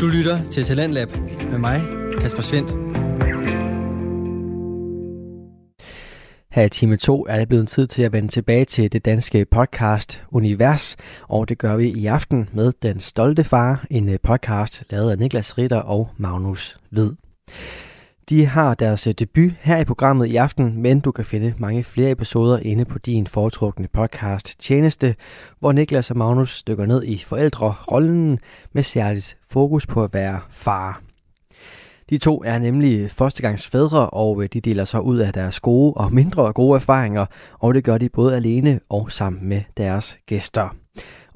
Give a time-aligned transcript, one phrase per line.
[0.00, 1.08] Du lytter til Talentlab
[1.50, 1.80] med mig,
[2.20, 2.70] Kasper Svendt.
[6.50, 9.44] Her i time 2 er det blevet tid til at vende tilbage til det danske
[9.44, 10.96] podcast Univers,
[11.28, 15.58] og det gør vi i aften med Den Stolte Far, en podcast lavet af Niklas
[15.58, 17.10] Ritter og Magnus Hvid.
[18.28, 21.84] De har deres øh, debut her i programmet i aften, men du kan finde mange
[21.84, 25.14] flere episoder inde på din foretrukne podcast Tjeneste,
[25.60, 28.38] hvor Niklas og Magnus dykker ned i forældrerollen
[28.72, 31.02] med særligt fokus på at være far.
[32.10, 36.12] De to er nemlig førstegangsfædre, og øh, de deler så ud af deres gode og
[36.12, 37.26] mindre gode erfaringer,
[37.58, 40.85] og det gør de både alene og sammen med deres gæster.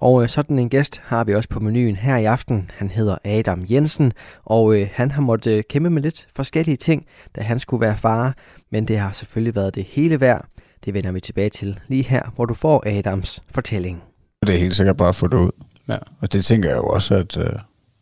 [0.00, 2.70] Og øh, sådan en gæst har vi også på menuen her i aften.
[2.74, 4.12] Han hedder Adam Jensen,
[4.44, 7.96] og øh, han har måttet øh, kæmpe med lidt forskellige ting, da han skulle være
[7.96, 8.34] far,
[8.70, 10.44] men det har selvfølgelig været det hele værd.
[10.84, 14.02] Det vender vi tilbage til lige her, hvor du får Adams fortælling.
[14.46, 15.50] Det er helt sikkert bare at få det ud.
[15.88, 15.96] Ja.
[16.20, 17.52] Og det tænker jeg jo også, at øh,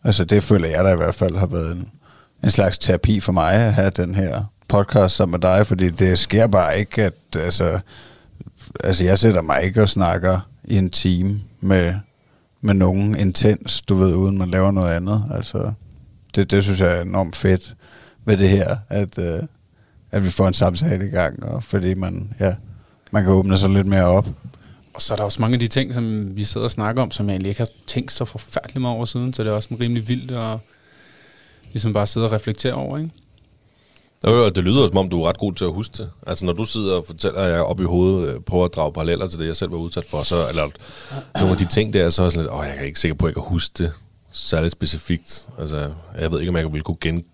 [0.04, 1.90] altså det føler jeg da i hvert fald har været en,
[2.44, 6.18] en slags terapi for mig at have den her podcast sammen med dig, fordi det
[6.18, 7.80] sker bare ikke, at altså,
[8.84, 11.94] altså jeg sætter mig ikke og snakker i en time med,
[12.60, 15.24] med nogen intens, du ved, uden man laver noget andet.
[15.34, 15.72] Altså,
[16.34, 17.76] det, det synes jeg er enormt fedt
[18.24, 19.42] ved det her, at, øh,
[20.10, 22.54] at vi får en samtale i gang, og fordi man, ja,
[23.10, 24.28] man kan åbne sig lidt mere op.
[24.94, 27.10] Og så er der også mange af de ting, som vi sidder og snakker om,
[27.10, 29.74] som jeg egentlig ikke har tænkt så forfærdeligt meget over siden, så det er også
[29.74, 30.58] en rimelig vildt at
[31.72, 33.10] ligesom bare sidde og reflektere over, ikke?
[34.26, 36.10] Jo, jo, det lyder som om, du er ret god til at huske det.
[36.26, 38.92] Altså, når du sidder og fortæller, at jeg op i hovedet øh, prøver at drage
[38.92, 40.68] paralleller til det, jeg selv var udsat for, så, eller
[41.38, 43.26] nogle af de ting der, så er sådan lidt, åh, jeg er ikke sikker på,
[43.26, 43.92] at jeg kan huske det
[44.32, 45.48] særligt specifikt.
[45.58, 47.24] Altså, jeg ved ikke, om jeg ville kunne gen,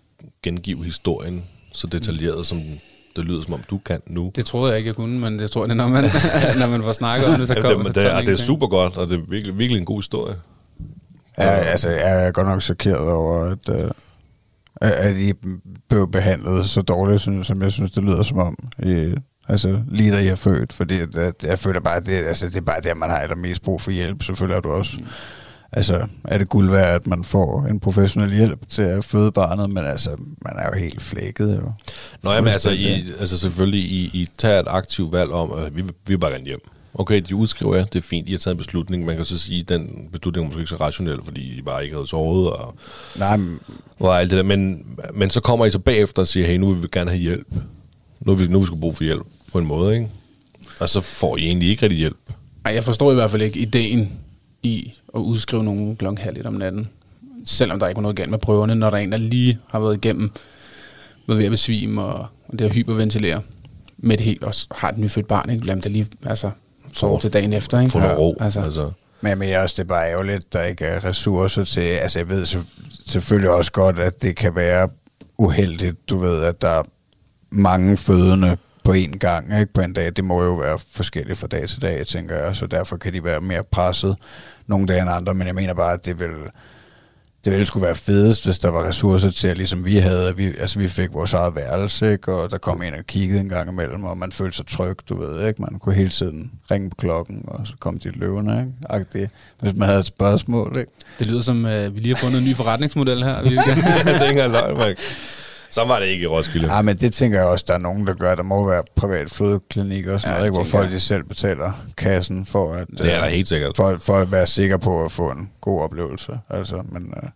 [0.43, 2.61] gengive historien så detaljeret, som
[3.15, 4.31] det lyder, som om du kan nu.
[4.35, 6.03] Det troede jeg ikke, jeg kunne, men det tror jeg, når man,
[6.59, 8.67] når man får snakket om det, så Ja, kommer det, det, er, det er super
[8.67, 10.35] godt, og det er virkelig, virkelig en god historie.
[11.37, 13.91] Ja, altså, jeg er godt nok chokeret over, at, øh,
[14.81, 15.33] at I
[15.89, 18.55] blev behandlet så dårligt, synes, som jeg synes, det lyder som om.
[18.83, 19.15] I,
[19.47, 20.73] altså, lige da jeg er født.
[20.73, 23.61] Fordi at, jeg føler bare, at det, altså, det er bare der, man har allermest
[23.61, 24.23] brug for hjælp.
[24.23, 24.97] Selvfølgelig er du også...
[24.99, 25.05] Mm.
[25.71, 29.69] Altså, er det guld værd, at man får en professionel hjælp til at føde barnet,
[29.69, 30.09] men altså,
[30.41, 31.71] man er jo helt flækket, jo.
[32.23, 35.81] Nå, jamen, altså, I, altså selvfølgelig, I, I tager et aktivt valg om, at vi,
[35.81, 36.59] vi vil bare gerne hjem.
[36.97, 39.05] Okay, de udskriver jer, det er fint, I har taget en beslutning.
[39.05, 41.83] Man kan så sige, at den beslutning er måske ikke så rationel, fordi I bare
[41.83, 42.75] ikke havde sovet og,
[43.15, 43.59] Nej, men,
[43.99, 44.43] og alt det der.
[44.43, 47.21] Men, men så kommer I så bagefter og siger, hey, nu vil vi gerne have
[47.21, 47.47] hjælp.
[48.19, 50.09] Nu vil vi, nu vil vi skal bruge for hjælp på en måde, ikke?
[50.79, 52.33] Og så får I egentlig ikke rigtig hjælp.
[52.65, 54.11] Ej, jeg forstår i hvert fald ikke ideen
[54.63, 56.89] i at udskrive nogen klokken halv om natten.
[57.45, 59.79] Selvom der ikke var noget galt med prøverne, når der er en, der lige har
[59.79, 60.31] været igennem,
[61.27, 63.41] været ved at besvime og, og det at hyperventilere
[63.97, 65.65] med det helt, også har et nyfødt barn, ikke?
[65.65, 66.51] Lad dem da lige, altså,
[66.95, 67.91] sove til dagen efter, ikke?
[67.91, 68.37] Få noget ro.
[68.39, 68.91] Altså, Altså.
[69.21, 71.81] men jeg mener også, det er bare ærgerligt, der ikke er ressourcer til...
[71.81, 72.63] Altså, jeg ved så-
[73.07, 74.89] selvfølgelig også godt, at det kan være
[75.37, 76.83] uheldigt, du ved, at der er
[77.51, 80.11] mange fødende på én gang ikke, på en dag.
[80.15, 83.23] Det må jo være forskelligt fra dag til dag, tænker jeg, så derfor kan de
[83.23, 84.15] være mere presset
[84.67, 86.29] nogle dage end andre, men jeg mener bare, at det vil,
[87.45, 90.37] det ville skulle være fedest, hvis der var ressourcer til, at ligesom vi havde, at
[90.37, 92.33] vi, altså vi fik vores eget værelse, ikke?
[92.33, 95.21] og der kom en og kiggede en gang imellem, og man følte sig tryg, du
[95.21, 95.61] ved, ikke?
[95.61, 98.71] Man kunne hele tiden ringe på klokken, og så kom de løvende, ikke?
[98.89, 100.91] Agtigt, hvis man havde et spørgsmål, ikke?
[101.19, 103.43] det lyder som, uh, vi lige har fundet en ny forretningsmodel her.
[103.43, 103.75] Vi kan,
[104.05, 104.95] det er ikke engang løgn.
[105.69, 106.73] Så var det ikke i Roskilde.
[106.75, 108.35] Ja, men det tænker jeg også, der er nogen, der gør.
[108.35, 110.55] Der må være privat fødeklinik og sådan Ja, noget, ikke?
[110.57, 113.71] hvor folk de selv betaler kassen for at, Det er der øh, helt sikkert.
[113.77, 116.39] for, for at være sikker på at få en god oplevelse.
[116.49, 117.29] Altså, men øh,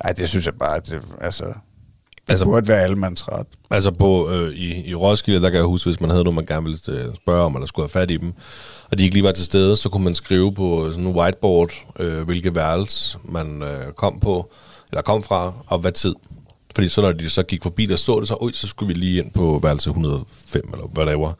[0.00, 1.52] ej, det synes jeg bare, at det, altså, det
[2.28, 3.46] Altså- burde være allemandsret.
[3.70, 6.46] Altså på, øh, i, i Roskilde, der kan jeg huske, hvis man havde noget, man
[6.46, 8.32] gerne ville øh, spørge om, eller skulle have fat i dem,
[8.90, 11.70] og de ikke lige var til stede, så kunne man skrive på sådan en whiteboard,
[11.98, 14.50] øh, hvilke værelse man øh, kom på,
[14.92, 16.14] eller kom fra, og hvad tid.
[16.76, 19.00] Fordi så når de så gik forbi, der så det, så, Oj, så skulle vi
[19.00, 21.34] lige ind på værelse 105, eller hvad det var.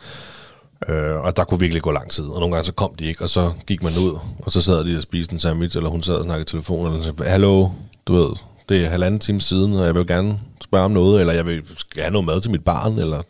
[0.88, 3.24] Øh, og der kunne virkelig gå lang tid, og nogle gange så kom de ikke,
[3.24, 6.02] og så gik man ud, og så sad de og spiste en sandwich, eller hun
[6.02, 7.68] sad og snakkede i telefon, eller så, hallo,
[8.06, 8.28] du ved,
[8.68, 11.62] det er halvanden time siden, og jeg vil gerne spørge om noget, eller jeg vil
[11.77, 13.22] skal have noget mad til mit barn, eller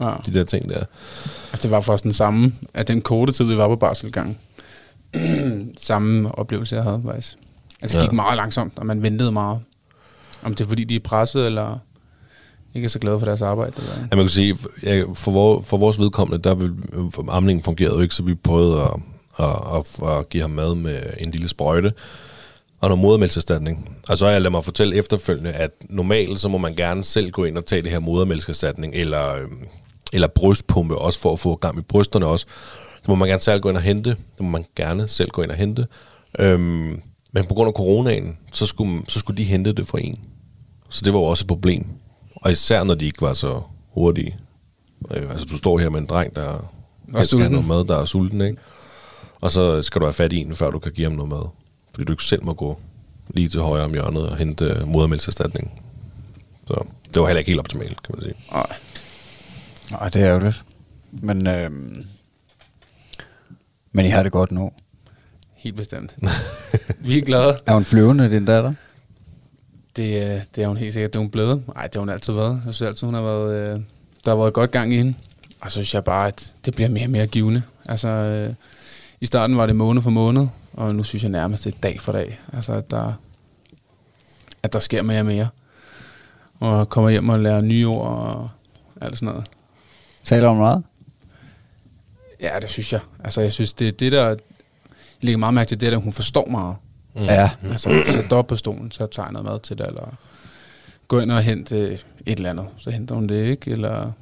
[0.00, 0.12] ja.
[0.26, 0.82] de der ting der.
[1.52, 4.38] Altså, det var faktisk den samme, at den korte tid, vi var på barselgang,
[5.80, 7.34] samme oplevelse, jeg havde faktisk.
[7.82, 8.08] Altså, det Ja.
[8.08, 9.58] gik meget langsomt, og man ventede meget.
[10.42, 11.78] Om det er, fordi de er presset, eller
[12.74, 13.72] ikke er så glade for deres arbejde.
[13.76, 16.72] Eller, Ja, man kan sige, ja, for, vor, for vores vedkommende, der vil
[17.10, 18.90] for amningen fungerede jo ikke, så vi prøvede at,
[19.38, 21.92] at, at, at give ham mad med en lille sprøjte
[22.80, 23.96] og noget modermælkserstatning.
[24.08, 27.30] Og så har jeg ladet mig fortælle efterfølgende, at normalt så må man gerne selv
[27.30, 29.58] gå ind og tage det her modermælkserstatning, eller, øhm,
[30.12, 32.46] eller brystpumpe også, for at få gang i brysterne også.
[33.00, 34.10] Det må man gerne selv gå ind og hente.
[34.10, 35.86] Det må man gerne selv gå ind og hente.
[36.38, 37.02] Øhm,
[37.34, 40.18] Men på grund af coronaen, så skulle, så skulle de hente det for en.
[40.92, 41.86] Så det var jo også et problem.
[42.36, 43.62] Og især når de ikke var så
[43.94, 44.38] hurtige.
[45.10, 46.70] Øh, altså du står her med en dreng, der
[47.22, 48.56] skal have noget mad, der er sulten, ikke?
[49.40, 51.48] Og så skal du have fat i en, før du kan give ham noget mad.
[51.94, 52.78] Fordi du ikke selv må gå
[53.28, 55.82] lige til højre om hjørnet og hente øh, modermælkserstatning.
[56.66, 56.84] Så
[57.14, 58.34] det var heller ikke helt optimalt, kan man sige.
[58.52, 58.66] Nej.
[59.90, 60.64] Nej, det er ærgerligt.
[61.10, 62.04] Men, øhm,
[63.92, 64.70] men I har det godt nu.
[65.56, 66.16] Helt bestemt.
[66.98, 67.58] vi er glade.
[67.66, 68.72] Er hun flyvende, din datter?
[69.96, 71.12] Det, øh, det er hun helt sikkert.
[71.12, 71.62] Det er hun blevet.
[71.74, 72.62] Nej, det har hun altid været.
[72.66, 73.74] Jeg synes altid, hun har været...
[73.74, 73.80] Øh,
[74.24, 75.14] der har været godt gang i hende.
[75.60, 77.62] Og så synes jeg bare, at det bliver mere og mere givende.
[77.88, 78.54] Altså, øh,
[79.20, 82.00] i starten var det måned for måned, og nu synes jeg nærmest, det er dag
[82.00, 82.40] for dag.
[82.52, 83.12] Altså, at der,
[84.62, 85.48] at der sker mere og mere.
[86.60, 88.50] Og kommer hjem og lærer nye ord og
[89.00, 89.46] alt sådan noget.
[90.24, 90.82] Taler hun meget?
[92.40, 93.00] Ja, det synes jeg.
[93.24, 94.28] Altså, jeg synes, det er det, der...
[94.28, 94.36] Jeg
[95.20, 96.76] lægger meget mærke til det, der hun forstår meget.
[97.14, 97.22] Mm.
[97.22, 97.50] Ja.
[97.70, 100.14] Altså, sæt op på stolen, så tager noget mad til dig, eller
[101.08, 103.70] gå ind og hente et eller andet, så henter hun det, ikke?
[103.70, 104.12] Eller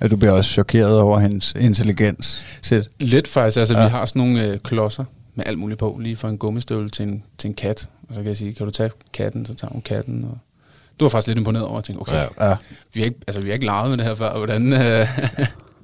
[0.00, 0.08] ja.
[0.08, 2.46] Du bliver også chokeret over hendes intelligens.
[2.62, 2.88] Til.
[3.00, 3.84] lidt faktisk, altså Ja.
[3.84, 5.04] vi har sådan nogle øh, klodser
[5.34, 7.88] med alt muligt på, lige fra en gummistøvle til en, til en kat.
[8.08, 10.24] Og så kan jeg sige, kan du tage katten, så tager hun katten.
[10.24, 10.38] Og
[11.00, 12.20] du var faktisk lidt imponeret over at tænke, okay, Ja.
[12.40, 12.48] ja.
[12.50, 12.56] Ja.
[12.94, 14.72] vi, har ikke, altså, vi har ikke leget med det her før, hvordan...
[14.72, 15.06] Øh,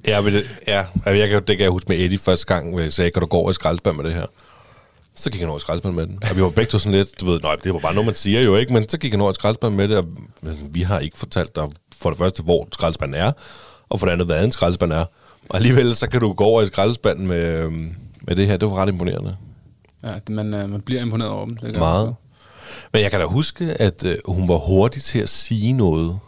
[0.07, 2.69] Ja, men det, ja, altså, jeg kan, det kan jeg huske med Eddie første gang,
[2.71, 4.25] hvor jeg sagde, kan du gå over i skraldespand med det her?
[5.17, 6.19] Så gik han over i skraldespand med den.
[6.29, 8.15] Og vi var begge to sådan lidt, du ved, nej, det var bare noget, man
[8.15, 10.05] siger jo ikke, men så gik han over i skraldespand med det, og
[10.41, 11.67] men vi har ikke fortalt dig
[11.97, 13.31] for det første, hvor skraldespanden er,
[13.89, 15.05] og for det andet, hvad en skraldespand er.
[15.49, 17.69] Og alligevel, så kan du gå over i skraldespanden med,
[18.21, 18.57] med det her.
[18.57, 19.37] Det var ret imponerende.
[20.03, 21.57] ja, man, øh, man bliver imponeret over dem.
[21.57, 22.15] Det Meget.
[22.93, 26.19] Men jeg kan da huske, at øh, hun var hurtig til at sige noget.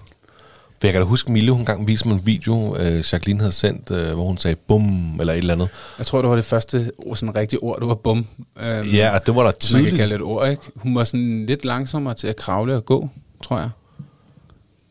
[0.81, 3.51] For jeg kan da huske, Mille, hun engang viste mig en video, øh, Jacqueline havde
[3.51, 5.69] sendt, øh, hvor hun sagde bum, eller et eller andet.
[5.97, 8.25] Jeg tror, det var det første sådan rigtige ord, det var bum.
[8.61, 9.95] Øhm, Ja, og det var der Hvis man kan tydeligt.
[9.95, 10.61] kalde det et ord, ikke?
[10.75, 13.09] Hun var sådan lidt langsommere til at kravle og gå,
[13.43, 13.69] tror jeg.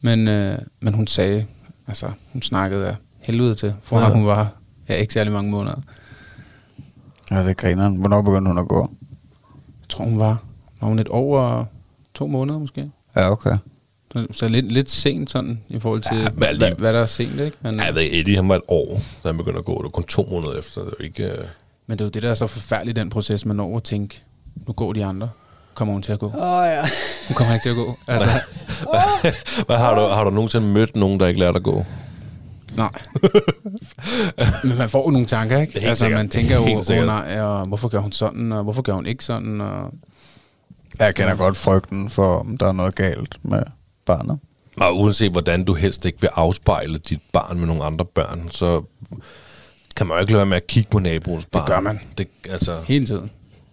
[0.00, 1.46] Men, øh, men hun sagde,
[1.87, 4.12] altså, hun snakkede af helvede til, for Ja.
[4.12, 4.52] hun var
[4.88, 5.76] ja, ikke særlig mange måneder.
[7.31, 8.90] Ja, det griner Hvornår begyndte hun at gå?
[9.81, 10.43] Jeg tror, hun var,
[10.81, 11.67] var hun et år og
[12.14, 12.90] to måneder måske.
[13.17, 13.56] Ja, okay.
[14.32, 17.06] Så, lidt, lidt sent sådan, i forhold til, Ja, hvad, alligevel- hvad, hvad, der er
[17.06, 17.56] sent, ikke?
[17.60, 19.75] Men, Ja, jeg ved ikke, Eddie, han var et år, da han begyndte at gå.
[19.75, 20.81] Det var kun to måneder efter.
[20.81, 21.25] Det var ikke...
[21.25, 21.38] Øh...
[21.87, 24.22] men det er jo det, der er så forfærdeligt, den proces, man når at tænke,
[24.66, 25.31] nu går de andre.
[25.75, 26.26] Kommer hun til at gå?
[26.26, 26.82] Åh, oh, ja.
[27.28, 27.99] Hun kommer ikke til at gå.
[28.08, 28.28] Altså,
[29.66, 31.84] Hvad, har, du, har du nogensinde mødt nogen, der ikke lærte at gå?
[32.76, 32.90] Nej.
[34.64, 35.81] Men man får jo nogle tanker, ikke?
[35.81, 36.19] Altså, sikkert.
[36.19, 37.06] man tænker jo, åh sikkert.
[37.06, 39.93] nej, og hvorfor gør hun sådan, og hvorfor gør hun ikke sådan, og
[40.99, 43.62] Jeg kender godt frygten for, om der er noget galt med
[44.08, 44.38] barnet.
[44.76, 48.82] Og uanset hvordan du helst ikke vil afspejle dit barn med nogle andre børn, så
[49.96, 51.66] kan man jo ikke lade være med at kigge på naboens barn.
[51.66, 52.00] gør man.
[52.19, 53.31] Det, altså, hele tiden.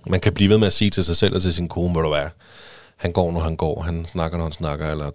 [0.08, 2.02] man kan blive ved med at sige til sig selv og til sin kone, hvor
[2.02, 2.28] du er,
[2.98, 5.10] han går, når han går, han snakker, når han snakker, eller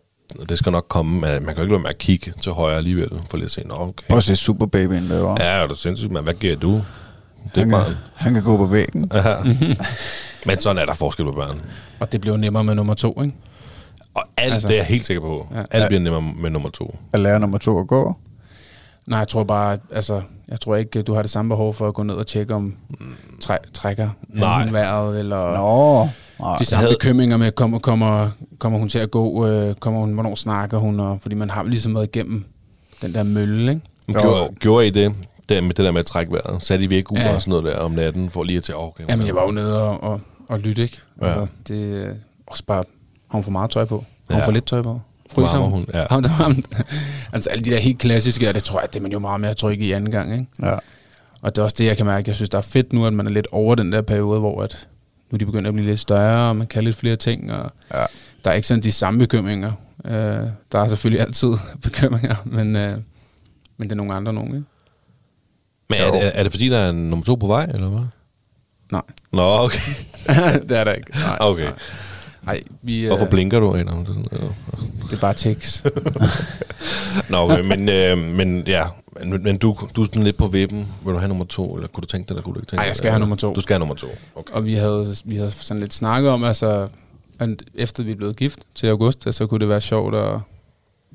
[0.49, 2.77] det skal nok komme, man kan jo ikke lade være med at kigge til højre
[2.77, 4.07] alligevel, for lige at se, nå, okay.
[4.09, 5.45] Prøv at se superbabyen derovre.
[5.45, 6.73] Ja, er du sindssygt, men hvad giver du?
[7.55, 7.85] Det han, barn.
[7.85, 9.11] kan, han kan gå på væggen.
[9.15, 9.35] Ja.
[10.47, 11.61] Men sådan er der forskel på børn.
[12.01, 13.35] Og det bliver nemmere med nummer to, ikke?
[14.15, 15.47] Og alt altså, det er jeg helt sikker på.
[15.55, 15.63] Ja.
[15.71, 16.97] Alt bliver nemmere med nummer to.
[17.13, 18.17] At lære nummer to at gå.
[19.07, 21.89] Nej, jeg tror bare, at- altså, jeg tror ikke, du har det samme behov for
[21.89, 22.75] at gå ned og tjekke, om
[23.41, 24.69] træ, trækker Nej.
[24.71, 26.09] vejret, eller Nå.
[26.41, 26.57] Nej.
[26.59, 30.13] de samme havde- bekymringer med, kommer, kommer, kommer hun til at gå, øh, kommer hun,
[30.13, 32.45] hvornår snakker hun, og, fordi man har ligesom været igennem
[33.03, 34.21] den der mølle, ikke?
[34.21, 35.15] Gjorde, gjorde I det,
[35.49, 36.63] det med det der med at trække vejret?
[36.63, 37.35] Satte I væk ud Ja.
[37.35, 39.51] og sådan noget der om natten, for lige at tage, okay, Jamen, jeg var jo
[39.51, 40.99] nede og, og, og lytte, ikke?
[41.23, 41.27] Ja.
[41.27, 42.13] Altså, det er
[42.47, 42.83] også bare,
[43.31, 44.05] har hun for meget tøj på?
[44.31, 44.47] Har hun Ja.
[44.47, 45.01] for lidt tøj på?
[45.35, 45.71] Fryser hun?
[45.71, 45.87] hun?
[45.95, 46.05] Ja.
[46.11, 46.65] Ham,
[47.33, 49.41] altså alle de der helt klassiske, og det tror jeg, det er man jo meget
[49.41, 50.47] mere tryg i anden gang, ikke?
[50.63, 50.75] Ja.
[51.43, 52.29] Og det er også det, jeg kan mærke.
[52.29, 54.63] Jeg synes, der er fedt nu, at man er lidt over den der periode, hvor
[54.63, 54.89] at
[55.31, 57.71] nu er de begyndt at blive lidt større, og man kan lidt flere ting, og
[57.95, 58.05] Ja.
[58.45, 59.73] der er ikke sådan de samme bekymringer.
[60.05, 60.13] Øh,
[60.73, 61.49] der er selvfølgelig altid
[61.83, 62.99] bekymringer, men, øh,
[63.77, 64.67] men det er nogle andre nogen, ikke?
[65.91, 68.01] Men er det, er det fordi, der er en nummer to på vej, eller hvad?
[68.93, 69.93] Nej, Nå, okay.
[70.69, 71.11] det er der ikke.
[71.27, 71.65] Nej, Okay.
[71.65, 71.73] Nej,
[72.53, 74.07] nej vi, øh, Hvorfor blinker du, Adam?
[74.07, 75.87] Det er er bare tekst.
[77.31, 78.85] Nå, okay, men, øh, men ja,
[79.25, 80.89] men, men du, du er sådan lidt på vippen.
[81.05, 82.77] Vil du have nummer to, eller kunne du tænke dig, eller kunne du ikke tænke
[82.77, 82.97] Nej, jeg det?
[82.97, 83.55] skal have nummer to.
[83.55, 84.53] Du skal have nummer to, okay.
[84.55, 86.89] Og vi havde, vi havde sådan lidt snakket om, altså,
[87.39, 90.35] at efter vi blevet gift til august, så kunne det være sjovt at,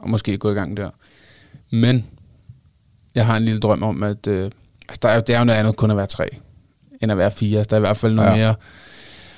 [0.03, 0.89] at måske gå i gang der.
[1.71, 2.05] Men
[3.15, 4.51] jeg har en lille drøm om, at øh,
[4.89, 6.29] altså, der er, det er jo noget andet kun at være tre,
[7.01, 7.57] end at være fire.
[7.57, 8.35] Altså, der er i hvert fald noget ja.
[8.35, 8.55] mere,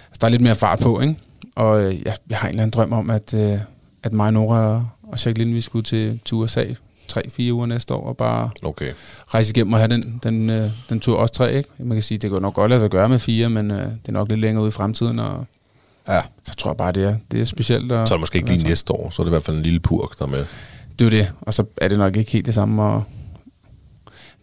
[0.07, 1.15] altså, der er lidt mere fart på, ikke?
[1.57, 3.59] Og øh, jeg, jeg har en eller anden drøm om, at, øh,
[4.03, 6.65] at mig, Nora og- Jacqueline, vi skulle til, til USA
[7.07, 8.93] tre-fire uger næste år, og bare Okay.
[9.27, 11.69] rejse igennem og have den, den, øh, den tur også tre, ikke?
[11.79, 14.07] Man kan sige, det går nok godt lade sig gøre med fire, men øh, det
[14.07, 15.45] er nok lidt længere ude i fremtiden, og
[16.09, 16.21] Ja.
[16.47, 17.91] Så tror jeg bare, det er, det er specielt.
[17.91, 19.57] Og, Så er det måske ikke lige næste år, så er det i hvert fald
[19.57, 20.45] en lille purk, der er med.
[20.99, 22.83] Det er jo det, og så er det nok ikke helt det samme.
[22.83, 23.03] Og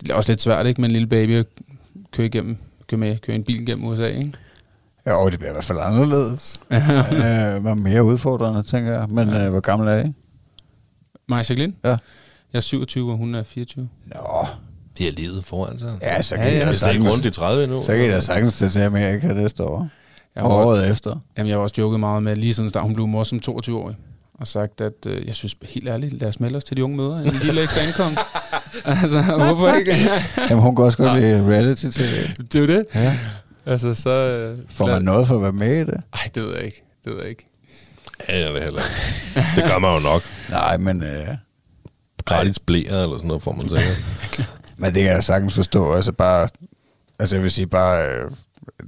[0.00, 1.46] det er også lidt svært, ikke, med en lille baby at
[2.12, 2.56] køre igennem,
[2.86, 4.32] køre med, køre en bil igennem USA, ikke?
[5.06, 6.60] Ja, og det bliver i hvert fald anderledes.
[6.70, 9.06] øh, var mere udfordrende, tænker jeg.
[9.08, 10.12] Men øh, hvor gammel er I?
[11.28, 11.72] Maja Jacqueline?
[11.84, 11.88] Ja.
[12.52, 13.88] Jeg er 27, og hun er 24.
[14.06, 14.46] Nå,
[14.98, 15.98] De har levet foran sig.
[16.02, 16.56] ja, så Ja, kan ja.
[16.56, 17.82] I da Jeg er ikke rundt sagtens, i 30 endnu.
[17.84, 19.88] så kan I da sagtens til Amerika næste år.
[20.34, 21.16] Jeg Og har, året efter.
[21.38, 23.96] jamen, jeg har også joket meget med, lige siden start, hun blev mor som 22-årig,
[24.34, 26.96] og sagt, at øh, jeg synes helt ærligt, lad os melde os til de unge
[26.96, 27.18] møder.
[27.18, 28.16] En lille eksamenkom.
[28.84, 29.96] altså, hvorfor ikke?
[30.50, 32.02] Jamen, hun kan også godt lide reality-tv.
[32.38, 32.84] det er jo det.
[32.94, 33.18] Ja.
[33.66, 34.26] Altså, så...
[34.26, 36.00] Øh, Får man noget for at være med i det?
[36.12, 36.84] Ej, det ved jeg ikke.
[37.04, 37.48] Det ved jeg ikke.
[38.28, 39.48] Ja, jeg ved heller ikke.
[39.56, 40.22] Det gør man jo nok.
[40.50, 41.28] Nej, men, øh,
[42.24, 44.04] Gratis blære eller sådan noget, får man sikkert.
[44.78, 45.92] men det kan jeg sagtens forstå.
[45.92, 46.48] Altså bare,
[47.18, 48.30] altså jeg vil sige bare, øh,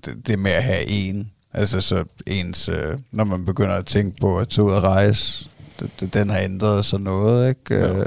[0.04, 4.21] det, det med at have en, altså så ens, øh, når man begynder at tænke
[4.21, 7.75] på at tage ud og rejse, det, det, den har ændret sig noget, ikke?
[7.75, 8.06] Øh,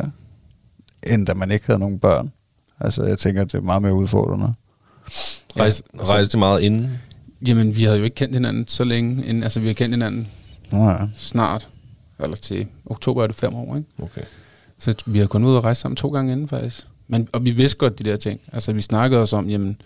[1.03, 2.31] end da man ikke havde nogen børn.
[2.79, 4.53] Altså jeg tænker, det er meget mere udfordrende.
[5.57, 6.97] Rejste rejste meget inden.
[7.47, 9.25] Jamen, vi havde jo ikke kendt hinanden så længe.
[9.25, 10.27] Inden, altså, vi har kendt hinanden
[10.71, 10.97] Nå ja.
[11.17, 11.69] snart.
[12.19, 13.89] Eller til oktober er det fem år, ikke?
[14.01, 14.21] Okay.
[14.79, 16.87] Så vi har kun ud og rejse sammen to gange inden, faktisk.
[17.07, 18.39] Men, og vi vidste godt de der ting.
[18.53, 19.81] Altså, vi snakkede os om, jamen...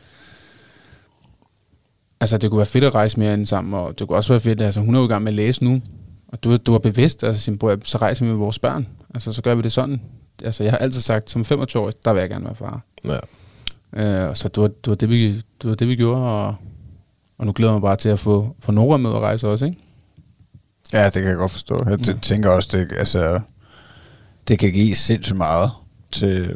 [2.19, 4.39] Altså, det kunne være fedt at rejse mere ind sammen, og det kunne også være
[4.39, 5.81] fedt, altså, hun er jo i gang med at læse nu.
[6.27, 8.87] Og du, du var bevidst, altså, sin bror, så rejser vi med vores børn.
[9.13, 10.01] Altså, så gør vi det sådan.
[10.43, 12.81] Altså, jeg har altid sagt, som 25 år, der vil jeg gerne være far.
[13.05, 13.19] Ja.
[13.95, 16.55] Øh, så det var, det, var det, vi, det var det, vi gjorde, og,
[17.37, 19.65] og nu glæder jeg mig bare til at få, få Nora med at rejse også,
[19.65, 19.77] ikke?
[20.93, 21.83] Ja, det kan jeg godt forstå.
[21.89, 23.39] Jeg t- tænker også, det, altså,
[24.47, 25.69] det kan give sindssygt meget
[26.11, 26.55] til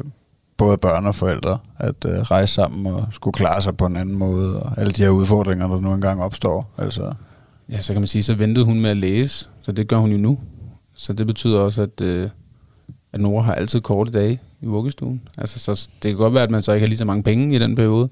[0.56, 4.18] både børn og forældre, at uh, rejse sammen og skulle klare sig på en anden
[4.18, 6.70] måde, og alle de her udfordringer, der nu engang opstår.
[6.78, 7.12] Altså,
[7.70, 10.10] Ja, så kan man sige, så ventede hun med at læse, så det gør hun
[10.12, 10.38] jo nu.
[10.94, 12.30] Så det betyder også, at, øh,
[13.12, 15.28] at Nora har altid korte dage i vuggestuen.
[15.38, 17.56] Altså, så det kan godt være, at man så ikke har lige så mange penge
[17.56, 18.08] i den periode,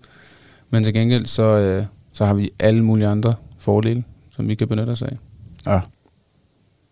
[0.71, 4.69] men til gengæld, så, øh, så har vi alle mulige andre fordele, som vi kan
[4.69, 5.17] benytte os af.
[5.67, 5.81] ja.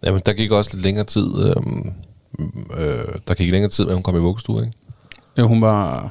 [0.02, 1.26] Jamen, der gik også lidt længere tid.
[1.46, 1.92] Øhm,
[2.78, 4.76] øh, der gik længere tid, at hun kom i vuggestue, ikke?
[5.36, 6.10] Ja, hun var...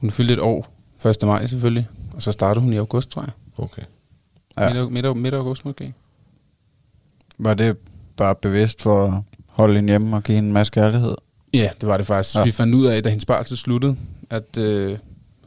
[0.00, 0.68] Hun fyldte et år,
[1.06, 1.16] 1.
[1.22, 3.30] maj selvfølgelig, og så startede hun i august, tror jeg.
[3.58, 3.82] Okay.
[4.56, 4.64] Ja.
[4.64, 4.74] Ja.
[4.84, 5.94] Midt, midt, midt august måske.
[7.38, 7.76] Var det
[8.16, 9.12] bare bevidst for at
[9.46, 11.14] holde hende hjemme og give hende en masse kærlighed?
[11.54, 12.36] Ja, det var det faktisk.
[12.36, 12.44] Ja.
[12.44, 13.96] Vi fandt ud af, da hendes barsel sluttede,
[14.30, 14.98] at øh,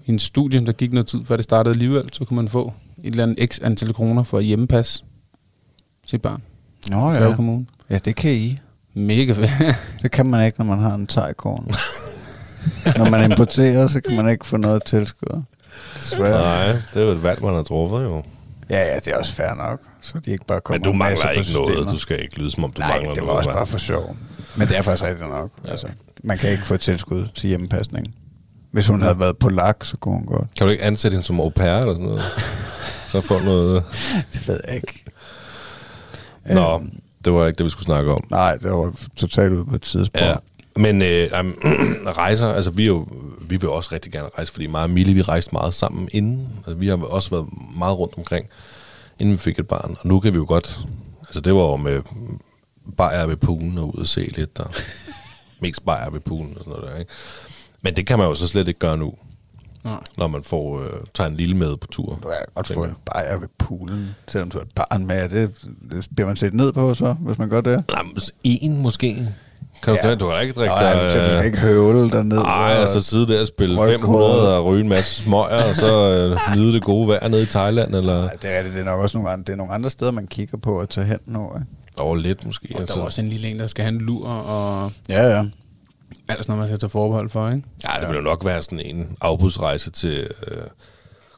[0.03, 3.05] hendes studie, der gik noget tid før det startede alligevel, så kunne man få et
[3.11, 5.03] eller andet x antal kroner for at hjemmepasse
[6.05, 6.41] sit barn.
[6.91, 7.23] Nå Ja.
[7.29, 7.35] ja.
[7.35, 7.65] Kommune.
[7.89, 8.59] Ja, det kan I.
[8.93, 9.49] Mega fedt.
[10.01, 11.71] Det kan man ikke, når man har en tegkorn.
[12.97, 15.41] når man importerer, så kan man ikke få noget tilskud.
[15.95, 16.31] Desværre.
[16.41, 18.23] Nej, det er jo et valg, man har truffet, jo.
[18.69, 19.79] Ja, ja, det er også fair nok.
[20.01, 21.69] Så de ikke bare kommer Men du mangler ikke noget.
[21.69, 21.93] systemet.
[21.93, 23.37] Du skal ikke lyde, som om du Nej, mangler det var noget.
[23.37, 24.15] også bare for sjov.
[24.57, 25.51] Men det er faktisk rigtigt nok.
[25.65, 25.71] Ja.
[25.71, 25.87] Altså,
[26.23, 28.15] man kan ikke få tilskud til hjemmepasning.
[28.71, 30.47] Hvis hun havde været på lak, så kunne hun godt.
[30.57, 32.21] Kan du ikke ansætte hende som au pair eller sådan noget?
[33.11, 33.83] Så få noget...
[34.33, 35.03] Det ved jeg ikke.
[36.45, 36.89] Nå, Øhm,
[37.25, 38.23] det var ikke det, vi skulle snakke om.
[38.29, 40.27] nej, det var totalt ude på et tidspunkt.
[40.27, 40.33] Ja.
[40.77, 41.57] Men øh, um,
[42.17, 43.07] rejser, altså vi, jo,
[43.41, 46.49] vi vil også rigtig gerne rejse, fordi mig og Mille, vi rejste meget sammen inden.
[46.57, 47.45] Altså, vi har også været
[47.77, 48.45] meget rundt omkring,
[49.19, 49.95] inden vi fik et barn.
[49.99, 50.79] Og nu kan vi jo godt,
[51.21, 52.01] altså det var jo med
[52.97, 54.69] bajer ved poolen og ud og se lidt, og
[55.61, 57.11] mest bajer ved poolen og sådan noget der, ikke?
[57.81, 59.13] Men det kan man jo så slet ikke gøre nu,
[59.83, 59.97] Nej.
[60.17, 62.05] når man får, øh, tager en lille med på tur.
[62.23, 65.29] Du kan godt få en bajer ved poolen, selvom du har et barn med.
[65.29, 65.51] Det,
[65.91, 67.83] det bliver man set ned på så, hvis man gør det.
[67.87, 68.03] Nej,
[68.43, 69.27] en måske.
[69.83, 70.09] Kan du, Ja.
[70.09, 70.15] ja.
[70.15, 72.37] du kan ikke drikke Nej, så du skal ikke høvle derned.
[72.37, 73.99] Nej, altså sidde der og spille Rødkål.
[73.99, 77.45] 500 og ryge en masse smøger, og så øh, nyde det gode vejr nede i
[77.45, 78.63] Thailand, eller Nej, det er.
[78.63, 80.89] Det er nok også nogle andre, det er nogle andre steder, man kigger på at
[80.89, 81.51] tage hen nu.
[81.55, 81.65] Ikke?
[81.97, 82.67] Over lidt måske.
[82.75, 85.37] Og der var også en lille en, der skal have en lur, og Ja, ja.
[85.37, 85.49] alt
[86.27, 87.63] sådan noget, man skal tage forbehold for, ikke?
[87.83, 90.57] ja, det vil jo nok være sådan en afbudsrejse til øh,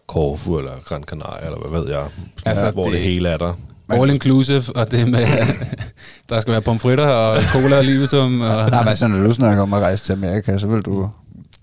[0.08, 2.00] Corfu eller Gran Canaria, eller hvad ved jeg,
[2.46, 3.54] Altså, altså, hvor det, det- hele er der.
[3.90, 5.20] All inclusive, og det med,
[6.30, 8.42] der skal være pomfritter og cola og livetum.
[8.42, 11.10] Og, Nej, men altså, når du snakker om at rejse til Amerika, så vil du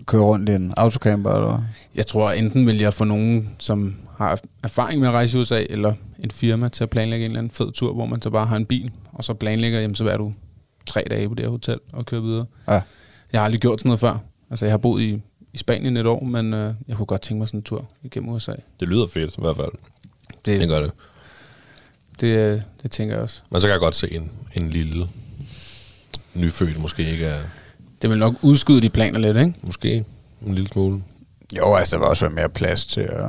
[0.05, 1.61] køre rundt i en autocamper, eller?
[1.95, 5.63] Jeg tror, enten vil jeg få nogen, som har erfaring med at rejse i USA,
[5.69, 8.45] eller en firma til at planlægge en eller anden fed tur, hvor man så bare
[8.45, 10.33] har en bil, og så planlægger, jamen så er du
[10.85, 12.45] tre dage på det her hotel og kører videre.
[12.67, 12.81] Ja.
[13.33, 14.17] Jeg har aldrig gjort sådan noget før.
[14.49, 15.21] Altså, jeg har boet i,
[15.53, 18.29] i Spanien et år, men øh, jeg kunne godt tænke mig sådan en tur igennem
[18.29, 18.53] USA.
[18.79, 19.71] Det lyder fedt i hvert fald.
[20.45, 20.91] Det, Det gør det.
[22.19, 23.41] det, øh, det tænker jeg også.
[23.49, 25.07] Men så kan jeg godt se en, en lille
[26.33, 27.39] nyfødt måske ikke er,
[28.01, 29.53] Det vil nok udskyde de planer lidt, ikke?
[29.61, 30.05] måske
[30.41, 31.03] en lille smule.
[31.57, 33.25] Jo, altså, der vil også være mere plads til at,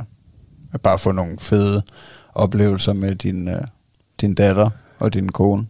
[0.73, 1.81] at bare få nogle fede
[2.35, 3.61] oplevelser med din, øh,
[4.21, 5.67] din datter og din kone?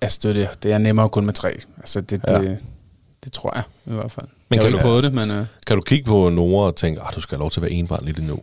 [0.00, 1.48] Altså, det, er det, det er nemmere kun med tre.
[1.78, 2.38] Altså, det, Ja.
[2.40, 2.58] det,
[3.24, 4.26] det tror jeg i hvert fald.
[4.50, 7.00] Men jeg kan du- prøvet det, men øh, Kan du kigge på Nora og tænke,
[7.08, 8.38] at du skal have lov til at være en barn lidt endnu?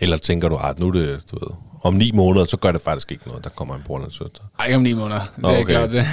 [0.00, 2.80] Eller tænker du, at nu er det, du ved, om ni måneder, så gør det
[2.80, 3.44] faktisk ikke noget.
[3.44, 4.40] Der kommer en bror eller en søster.
[4.58, 5.20] ej, ikke om ni måneder.
[5.20, 5.74] Det Nå, er jeg okay.
[5.74, 6.04] klar til.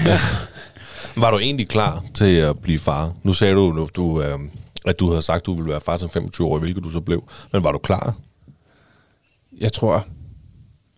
[1.21, 3.13] Var du egentlig klar til at blive far?
[3.23, 4.39] Nu sagde du, nu, du øh,
[4.85, 6.99] at du havde sagt, at du ville være far som 25 år, hvilket du så
[7.01, 7.23] blev.
[7.53, 8.15] Men var du klar?
[9.61, 10.07] Jeg tror,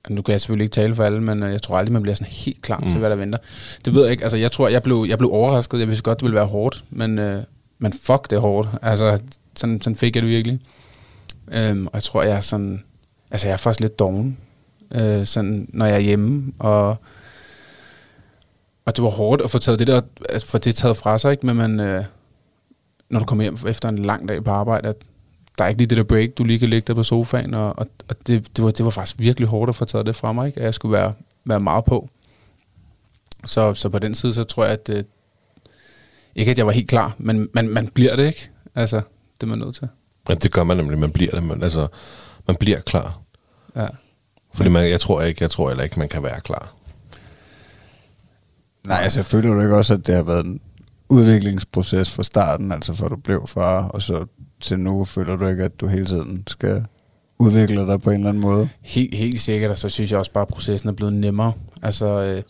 [0.09, 2.15] nu kan jeg selvfølgelig ikke tale for alle, men øh, jeg tror aldrig, man bliver
[2.15, 2.89] sådan helt klar mm.
[2.89, 3.37] til, hvad der venter.
[3.85, 4.23] Det ved jeg ikke.
[4.23, 5.79] Altså, jeg tror, jeg blev, jeg blev overrasket.
[5.79, 7.43] Jeg vidste godt, det ville være hårdt, men, øh,
[7.79, 8.69] men fuck, det er hårdt.
[8.81, 9.19] Altså,
[9.55, 10.59] sådan, sådan fik jeg det virkelig.
[11.51, 12.83] Øhm, og jeg tror, jeg er sådan...
[13.31, 14.37] Altså, jeg er faktisk lidt doven,
[14.91, 16.97] øh, sådan, når jeg er hjemme, og...
[18.85, 21.31] Og det var hårdt at få taget det der, at få det taget fra sig,
[21.31, 21.45] ikke?
[21.45, 22.03] Men man, øh,
[23.09, 24.95] når du kommer hjem efter en lang dag på arbejde, at
[25.59, 27.79] der er ikke lige det der break, du lige kan ligge der på sofaen, og,
[27.79, 30.33] og, og det, det, var, det var faktisk virkelig hårdt at få taget det fra
[30.33, 30.59] mig, ikke?
[30.59, 31.13] at jeg skulle være,
[31.45, 32.09] være meget på.
[33.45, 35.03] Så, så på den side, så tror jeg, at øh,
[36.35, 38.49] ikke at jeg var helt klar, men man, man bliver det ikke.
[38.75, 38.95] Altså,
[39.41, 39.87] det er man nødt til.
[40.29, 40.99] Ja, det gør man nemlig.
[40.99, 41.43] Man bliver det.
[41.43, 41.87] Man, altså,
[42.47, 43.19] man bliver klar.
[43.75, 43.87] Ja.
[44.53, 46.73] Fordi man, jeg tror ikke, jeg tror heller ikke, man kan være klar.
[48.87, 50.61] Nej, altså føler du ikke også, at det har været en
[51.09, 54.25] udviklingsproces fra starten, altså før du blev far, og så
[54.61, 56.85] til nu føler du ikke, at du hele tiden skal
[57.39, 58.69] udvikle dig på en eller anden måde?
[58.81, 61.53] Helt, helt sikkert, og så synes jeg også bare, at processen er blevet nemmere.
[61.81, 62.41] Altså, øh,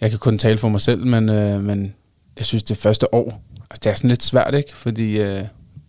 [0.00, 1.94] jeg kan kun tale for mig selv, men, øh, men
[2.36, 4.76] jeg synes, det første år, altså det er sådan lidt svært, ikke?
[4.76, 5.42] Fordi øh,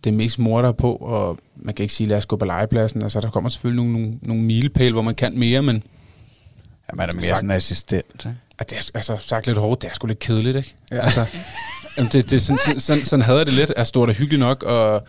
[0.04, 2.36] det er mest mor, der er på, og man kan ikke sige, lad os gå
[2.36, 3.02] på legepladsen.
[3.02, 5.82] Altså, der kommer selvfølgelig nogle, nogle, nogle milepæle, hvor man kan mere, men
[6.92, 8.36] Ja, man er mere Sagt- sådan en assistent, ikke?
[8.58, 10.74] At det er, altså, sagt lidt hårdt, det er sgu lidt kedeligt, ikke?
[10.90, 10.96] Ja.
[10.96, 11.26] Altså,
[11.96, 13.72] jamen, det, det, er sådan, sådan, sådan, sådan havde jeg det lidt.
[13.76, 15.02] Altså, det var da hyggeligt nok, og,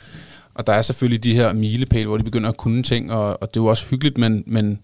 [0.54, 3.54] og der er selvfølgelig de her milepæle, hvor de begynder at kunne ting, og, og
[3.54, 4.80] det er jo også hyggeligt, men, men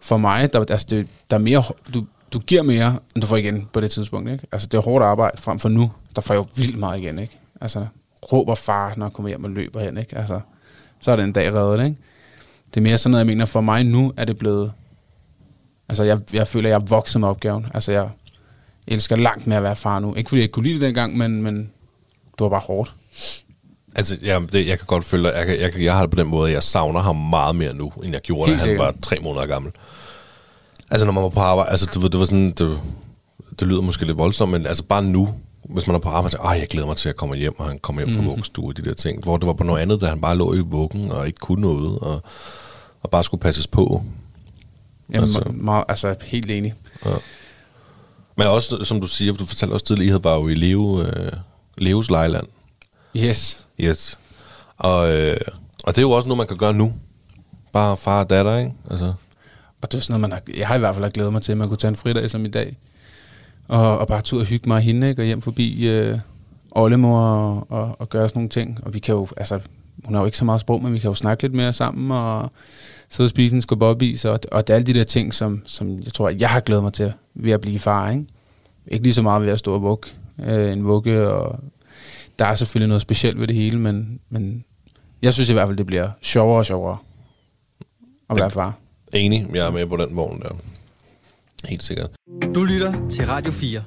[0.00, 1.62] for mig, der, altså, det, der er mere,
[1.94, 4.46] du, du giver mere, end du får igen på det tidspunkt, ikke?
[4.52, 7.18] Altså, det er hårdt arbejde frem for nu, der får jeg jo vildt meget igen,
[7.18, 7.38] ikke?
[7.60, 7.86] Altså,
[8.32, 10.18] råber far, når jeg kommer hjem og løber hen, ikke?
[10.18, 10.40] Altså,
[11.00, 11.96] så er det en dag reddet, ikke?
[12.74, 14.72] Det er mere sådan noget, jeg mener, for mig nu er det blevet,
[15.90, 17.66] altså, jeg, jeg føler, jeg er vokset med opgaven.
[17.74, 18.08] Altså, jeg
[18.86, 20.14] elsker langt mere at være far nu.
[20.14, 21.56] Ikke fordi jeg ikke kunne lide det dengang, men, men
[22.32, 22.94] det var bare hårdt.
[23.96, 26.26] Altså, ja, det, jeg kan godt føle, at jeg, jeg, jeg har det på den
[26.26, 28.84] måde, at jeg savner ham meget mere nu, end jeg gjorde, da Helt han sikkert.
[28.86, 29.72] var tre måneder gammel.
[30.90, 32.78] Altså, når man var på arbejde, altså, det, var- det var sådan, det,
[33.60, 35.28] det lyder måske lidt voldsomt, men altså bare nu,
[35.64, 37.78] hvis man er på arbejde, så, jeg glæder mig til at komme hjem, og han
[37.78, 38.30] kommer hjem fra Mhm.
[38.30, 39.22] vuggestue og de der ting.
[39.24, 41.60] Hvor det var på noget andet, da han bare lå i vuggen og ikke kunne
[41.60, 42.22] noget, og,
[43.02, 44.02] og bare skulle passes på.
[45.12, 45.42] Jamen, Altså.
[45.54, 46.74] Meget, altså helt enig.
[48.36, 51.32] Men også, som du siger, du fortalte også tidligere, I var jo i Leo, øh,
[51.78, 52.46] Leos lejland.
[53.16, 53.66] Yes.
[53.80, 54.18] Yes.
[54.76, 55.36] Og, øh,
[55.84, 56.92] og det er jo også noget, man kan gøre nu.
[57.72, 58.72] Bare far og datter, ikke?
[58.90, 59.12] Altså,
[59.82, 61.52] Og det er sådan noget, man har, jeg har i hvert fald glædet mig til,
[61.52, 62.76] at man kunne tage en fridag som i dag.
[63.68, 65.22] Og, og bare ud og hygge mig og hende, ikke?
[65.22, 66.18] Og hjem forbi øh,
[66.70, 68.78] oldemor og, og, og gøre sådan nogle ting.
[68.82, 69.60] Og vi kan jo, altså,
[70.04, 72.10] hun har jo ikke så meget sprog, men vi kan jo snakke lidt mere sammen
[72.10, 72.52] og
[73.10, 74.16] sidde og spise en skub op i.
[74.24, 76.82] Og, og det er alle de der ting, som, som jeg tror, jeg har glædet
[76.82, 78.24] mig til ved at blive far, ikke?
[78.86, 80.08] Ikke lige så meget ved at stå og vugge
[80.42, 81.60] øh, en vugge, og
[82.38, 84.64] der er selvfølgelig noget specielt ved det hele, men, men
[85.22, 86.96] jeg synes i hvert fald, det bliver sjovere og sjovere
[88.30, 88.74] at være far.
[89.14, 90.56] enig, jeg er med på den vogn der.
[91.64, 92.10] Helt sikkert.
[92.54, 93.82] Du lytter til Radio 4.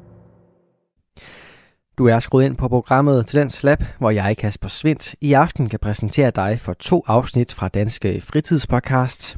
[1.97, 5.79] Du er skruet ind på programmet Talents Lab, hvor jeg, Kasper Svindt, i aften kan
[5.79, 9.37] præsentere dig for to afsnit fra Danske Fritidspodcast.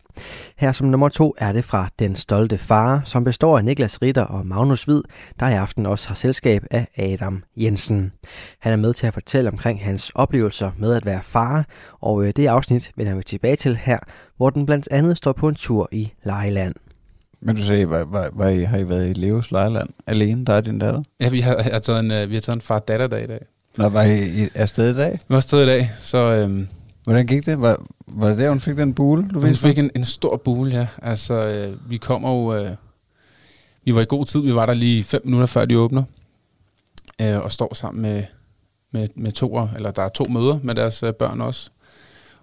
[0.58, 4.22] Her som nummer to er det fra Den Stolte Far, som består af Niklas Ritter
[4.24, 5.02] og Magnus Hvid,
[5.40, 8.12] der i aften også har selskab af Adam Jensen.
[8.60, 11.66] Han er med til at fortælle omkring hans oplevelser med at være far,
[12.02, 14.00] og øh, det afsnit vender vi tilbage til her,
[14.38, 16.76] hvor den blandt andet står på en tur i Lejland.
[17.42, 20.54] Men du sagde, var, var, var I, har I været i Leos lejland alene, der
[20.54, 21.04] er din datter?
[21.20, 23.46] Ja, vi har, har taget en, øh, vi har taget en far-datter-dag i dag.
[23.78, 25.12] Nå, var I, I afsted i dag?
[25.12, 26.68] Vi var afsted i dag, så øhm,
[27.06, 27.62] Hvordan gik det?
[27.62, 30.72] Var, var det der, hun fik den bule, du hun fik en, en stor bule,
[30.72, 30.88] ja.
[31.02, 32.54] Altså, øh, vi kommer jo...
[32.56, 32.70] Øh,
[33.84, 36.04] vi var i god tid, vi var der lige fem minutter før de åbner,
[37.22, 38.24] øh, og står sammen med,
[38.92, 41.70] med, med to, eller der er to møder med deres øh, børn også.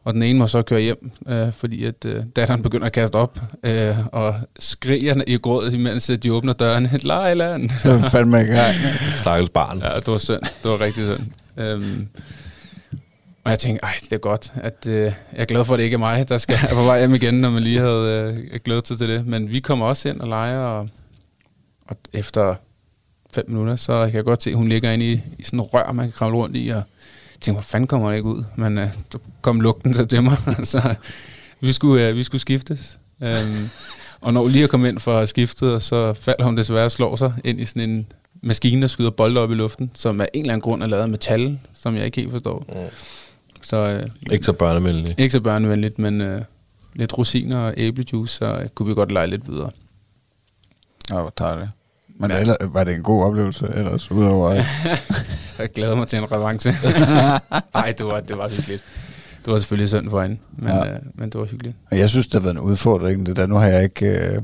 [0.05, 3.17] Og den ene må så køre hjem, øh, fordi at øh, datteren begynder at kaste
[3.17, 6.89] op, øh, og skriger i grådet, imens øh, de åbner døren.
[7.03, 7.71] Lejland!
[7.79, 8.75] Så var fandme i gang.
[9.17, 9.79] Stakkels barn.
[9.79, 10.41] Ja, det var synd.
[10.43, 11.27] Det var rigtig synd.
[11.57, 12.09] Øhm,
[13.45, 15.85] og jeg tænkte, ej, det er godt, at øh, jeg er glad for, at det
[15.85, 18.89] ikke er mig, der skal på vej hjem igen, når man lige havde øh, glædet
[18.89, 19.27] sig til det.
[19.27, 20.89] Men vi kommer også ind og leger, og,
[21.87, 22.55] og efter
[23.35, 25.63] fem minutter, så kan jeg godt se, at hun ligger inde i, i sådan en
[25.63, 26.83] rør, man kan kravle rundt i, og
[27.43, 28.45] tænkte, hvor fanden kommer det ikke ud?
[28.57, 30.95] Men øh, så kom lugten så til mig, så
[31.61, 32.99] vi, skulle, uh, vi skulle skiftes.
[33.21, 33.69] Um,
[34.21, 37.17] og når lige at komme ind for skiftet, og så falder hun desværre og slår
[37.17, 38.07] sig ind i sådan en
[38.43, 41.03] maskine, der skyder bolde op i luften, som af en eller anden grund er lavet
[41.03, 42.65] af metal, som jeg ikke helt forstår.
[42.69, 42.75] Mm.
[43.63, 45.21] Så, uh, Ikke så børnevenligt.
[45.21, 46.41] ikke så børnevenligt, men uh,
[46.95, 49.71] lidt rosiner og æblejuice, så uh, kunne vi godt lege lidt videre.
[51.13, 51.71] Åh, hvor dejligt.
[52.23, 52.41] Men Ja.
[52.41, 54.53] ellers, var det en god oplevelse ellers, udover
[55.59, 56.75] Jeg glæder mig til en revanche.
[57.75, 58.83] Nej, det var, det var hyggeligt.
[59.45, 60.77] Det var selvfølgelig synd for hende, men, ja.
[60.85, 60.93] Ja.
[60.93, 61.77] øh, men det var hyggeligt.
[61.91, 63.27] Og jeg synes, det har været en udfordring.
[63.27, 63.47] Det der.
[63.47, 64.07] Nu har jeg ikke...
[64.07, 64.43] Øh,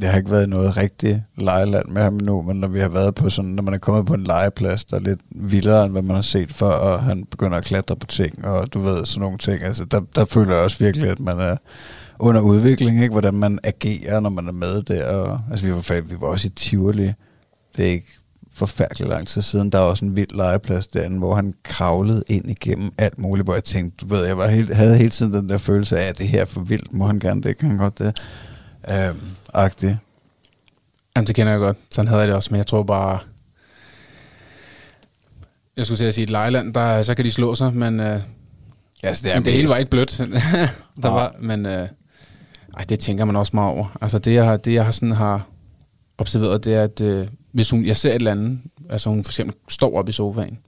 [0.00, 2.88] jeg har ikke været i noget rigtigt lejeland med ham nu, men når vi har
[2.88, 5.92] været på sådan, når man er kommet på en legeplads, der er lidt vildere, end
[5.92, 9.04] hvad man har set før, og han begynder at klatre på ting, og du ved,
[9.04, 9.62] sådan nogle ting.
[9.62, 11.56] Altså, der, der føler jeg også virkelig, at man er
[12.18, 13.12] under udvikling, ikke?
[13.12, 15.06] Hvordan man agerer, når man er med der.
[15.06, 17.12] Og, altså, vi var, faktisk, vi var også i Tivoli.
[17.76, 18.18] Det er ikke
[18.52, 19.70] forfærdelig lang tid siden.
[19.70, 23.54] Der var også en vild legeplads derinde, hvor han kravlede ind igennem alt muligt, hvor
[23.54, 26.18] jeg tænkte, du ved, jeg var helt, havde hele tiden den der følelse af, at
[26.18, 28.20] det her er for vildt, må han gerne det, kan han godt det.
[28.90, 29.20] Øhm,
[29.54, 29.96] agtigt.
[31.16, 31.76] Jamen, det kender jeg godt.
[31.90, 33.18] Sådan havde jeg det også, men jeg tror bare...
[35.76, 38.20] Jeg skulle til at sige, et lejeland, der, så kan de slå sig, men, øh,
[39.02, 40.18] Altså, det, men det hele var ikke blødt.
[41.02, 41.88] der var, men øh,
[42.76, 43.96] ej, det tænker man også meget over.
[44.00, 45.46] Altså, det jeg, har- det, jeg har, sådan har
[46.18, 48.58] observeret, det er, at øh, hvis hun, jeg ser et eller andet,
[48.90, 50.58] altså hun for eksempel står op i sofaen,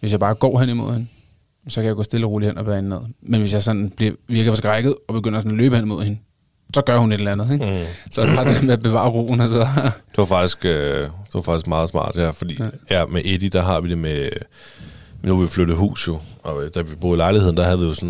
[0.00, 1.06] hvis jeg bare går hen imod hende,
[1.68, 2.98] så kan jeg gå stille og roligt hen og være ned.
[3.22, 6.18] Men hvis jeg sådan bliver, virker forskrækket og begynder sådan at løbe hen imod hende,
[6.74, 7.52] så gør hun et eller andet.
[7.52, 7.64] Ikke?
[7.66, 8.10] Mm.
[8.10, 9.40] Så er det bare det med at bevare roen.
[9.40, 9.58] Altså.
[9.84, 12.58] Det var faktisk, øh, det var faktisk meget smart her, fordi
[12.90, 12.98] ja.
[13.00, 14.28] ja, med Eddie, der har vi det med...
[15.22, 17.78] Nu er vi flyttet hus jo, og øh, da vi boede i lejligheden, der havde
[17.78, 18.08] vi jo sådan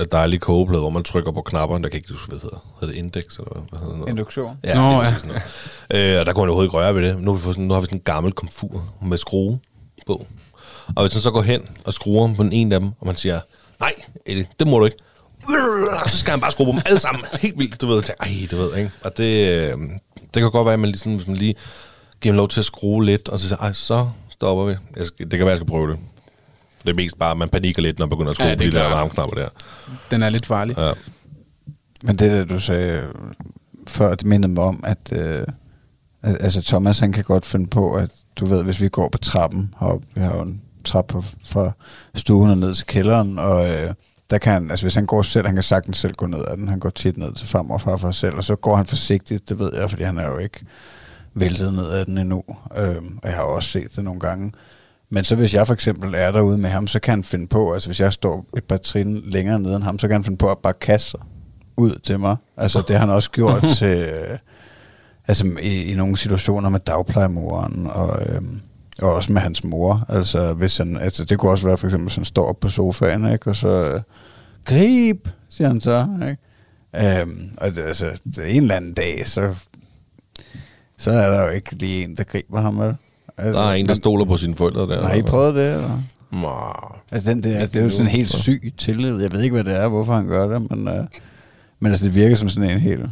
[0.00, 2.74] en dejlig kogeplade, hvor man trykker på knapperne, der kan ikke huske, hvad det hedder.
[2.80, 4.08] Hedder det index, eller hvad- hedder det?
[4.08, 4.58] Induktion.
[4.64, 4.98] Ja, Nå, ja.
[5.08, 5.14] ja.
[5.14, 5.28] Sådan
[5.90, 6.14] noget.
[6.14, 7.20] Øh, og der kunne man overhovedet ikke røre ved det.
[7.20, 9.58] Nu har vi, fået sådan, nu har vi sådan en gammel komfur med skrue
[10.06, 10.26] på.
[10.96, 13.16] Og hvis man så går hen og skruer på den ene af dem, og man
[13.16, 13.40] siger,
[13.80, 13.92] nej,
[14.26, 14.96] Eddie, det må du ikke.
[16.06, 17.24] Så skal han bare skrue på dem alle sammen.
[17.40, 18.02] Helt vildt, du ved.
[18.02, 18.90] Tænker, Ej, du ved, ikke?
[19.04, 19.78] Og det, øh,
[20.34, 21.54] det kan godt være, at man, ligesom, hvis man lige
[22.20, 24.74] giver ham lov til at skrue lidt, og så siger, ej, så stopper vi.
[24.96, 25.98] Jeg skal, det kan være, jeg skal prøve det.
[26.76, 28.56] For det er mest bare, at man panikker lidt, når man begynder at skrue Ja,
[28.56, 29.48] på de der varmeknapper der.
[30.10, 30.78] Den er lidt farlig.
[30.78, 30.90] Ja.
[32.02, 33.02] Men det der, du sagde
[33.86, 35.42] før, det mindede mig om, at øh,
[36.22, 39.18] al- altså Thomas, han kan godt finde på, at du ved, hvis vi går på
[39.18, 41.70] trappen heroppe, vi har jo en trappe på- fra
[42.14, 43.94] stuen og ned til kælderen, og øh,
[44.30, 46.56] der kan han, altså hvis han går selv, han kan sagtens selv gå ned ad
[46.56, 49.48] den, han går tit ned til farmor og farfar selv, og så går han forsigtigt,
[49.48, 50.60] det ved jeg, fordi han er jo ikke
[51.34, 52.42] væltet ned ad den endnu,
[52.76, 54.52] øhm, og jeg har også set det nogle gange.
[55.10, 57.72] Men så hvis jeg for eksempel er derude med ham, så kan han finde på,
[57.72, 60.38] altså hvis jeg står et par trin længere nede end ham, så kan han finde
[60.38, 61.20] på at bare kaste sig
[61.76, 62.36] ud til mig.
[62.56, 64.38] Altså det har han også gjort til, øh,
[65.28, 68.60] altså i, i nogle situationer med dagplejemoren, og, øhm,
[69.02, 70.06] og også med hans mor.
[70.08, 72.68] Altså, hvis han, altså det kunne også være for eksempel, hvis han står op på
[72.68, 73.50] sofaen, ikke?
[73.50, 74.00] og så, øh,
[74.64, 76.06] grib, siger han så.
[76.28, 77.20] Ikke?
[77.20, 78.06] Øhm, og det, altså,
[78.48, 79.54] en eller anden dag, så,
[80.98, 82.78] så er der jo ikke lige en, der griber ham.
[82.78, 82.94] Vel?
[83.38, 85.06] Altså, Der er en, der men- stoler på sine forældre der.
[85.06, 85.72] Har I prøvet det?
[85.74, 86.02] Eller?
[86.32, 86.60] Nå.
[87.12, 89.20] Altså, den der, det er jo sådan en helt syg tillid.
[89.20, 91.04] Jeg ved ikke, hvad det er, hvorfor han gør det, men, øh,
[91.80, 93.06] men altså, det virker som sådan en helt...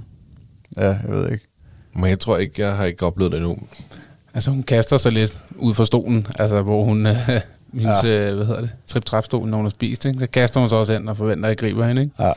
[0.78, 1.46] Ja, jeg ved ikke.
[1.94, 3.58] Men jeg tror ikke, jeg har ikke oplevet det endnu.
[4.36, 7.16] Altså hun kaster sig lidt ud fra stolen, altså hvor hun, øh,
[7.74, 8.28] hendes, Ja.
[8.30, 10.18] øh, hvad hedder det, trip trap når hun har spist, ikke?
[10.18, 12.14] så kaster hun sig også hen og forventer, at jeg griber hende, ikke?
[12.18, 12.24] Ja.
[12.24, 12.32] Der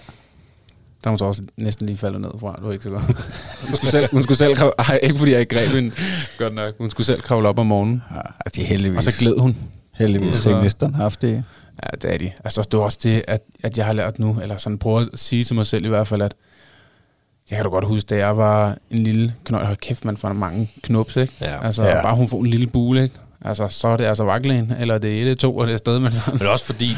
[1.07, 3.03] er hun så også næsten lige faldet ned fra, det var ikke så godt.
[3.67, 5.91] Hun skulle selv, hun skulle selv kravle, ej, ikke fordi jeg ikke greb hende,
[6.37, 9.03] godt nok, hun skulle selv kravle op om morgenen, ja altså, de er heldigvis, og
[9.03, 9.57] så gled hun.
[9.95, 11.43] heldigvis Så- ikke misteren haft det.
[11.83, 12.31] Ja, det er de.
[12.43, 15.07] Altså, det er også det, at, at jeg har lært nu, eller sådan prøver at
[15.15, 16.33] sige til mig selv i hvert fald, at
[17.51, 20.33] jeg kan da godt huske, da jeg var en lille knold, hold kæft, man får
[20.33, 21.33] mange knups, ikke?
[21.41, 21.65] Ja.
[21.65, 22.01] Altså, Ja.
[22.01, 23.15] bare hun får en lille bule, ikke?
[23.45, 25.75] Altså, så er det altså vaklen, eller det er et, det to, og det er
[25.75, 26.37] afsted, men sådan.
[26.39, 26.89] Men også fordi,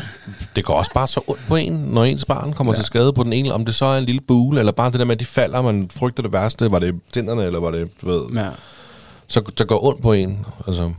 [0.56, 2.78] det går også bare så ondt på en, når ens barn kommer ja.
[2.78, 5.00] Til skade på den ene, om det så er en lille bule, eller bare det
[5.00, 7.90] der med, at de falder, man frygter det værste, var det tænderne, eller var det,
[8.02, 8.50] du ved, Ja.
[9.28, 10.46] så det går ondt på en.
[10.68, 10.92] Altså,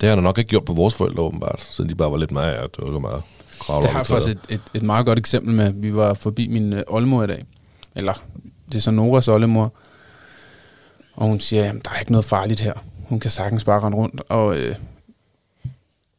[0.00, 2.30] det har der nok ikke gjort på vores forældre, åbenbart, siden de bare var lidt
[2.30, 3.22] meget, ja, det var meget
[3.82, 5.72] Det har faktisk et, et, et meget godt eksempel med.
[5.76, 7.44] Vi var forbi min øh, oldemor i dag.
[7.94, 8.12] Eller,
[8.66, 9.72] det er så Noras oldemor.
[11.14, 12.72] Og hun siger, at der er ikke noget farligt her.
[13.08, 14.22] Hun kan sagtens bare rende rundt.
[14.28, 14.76] Og øh,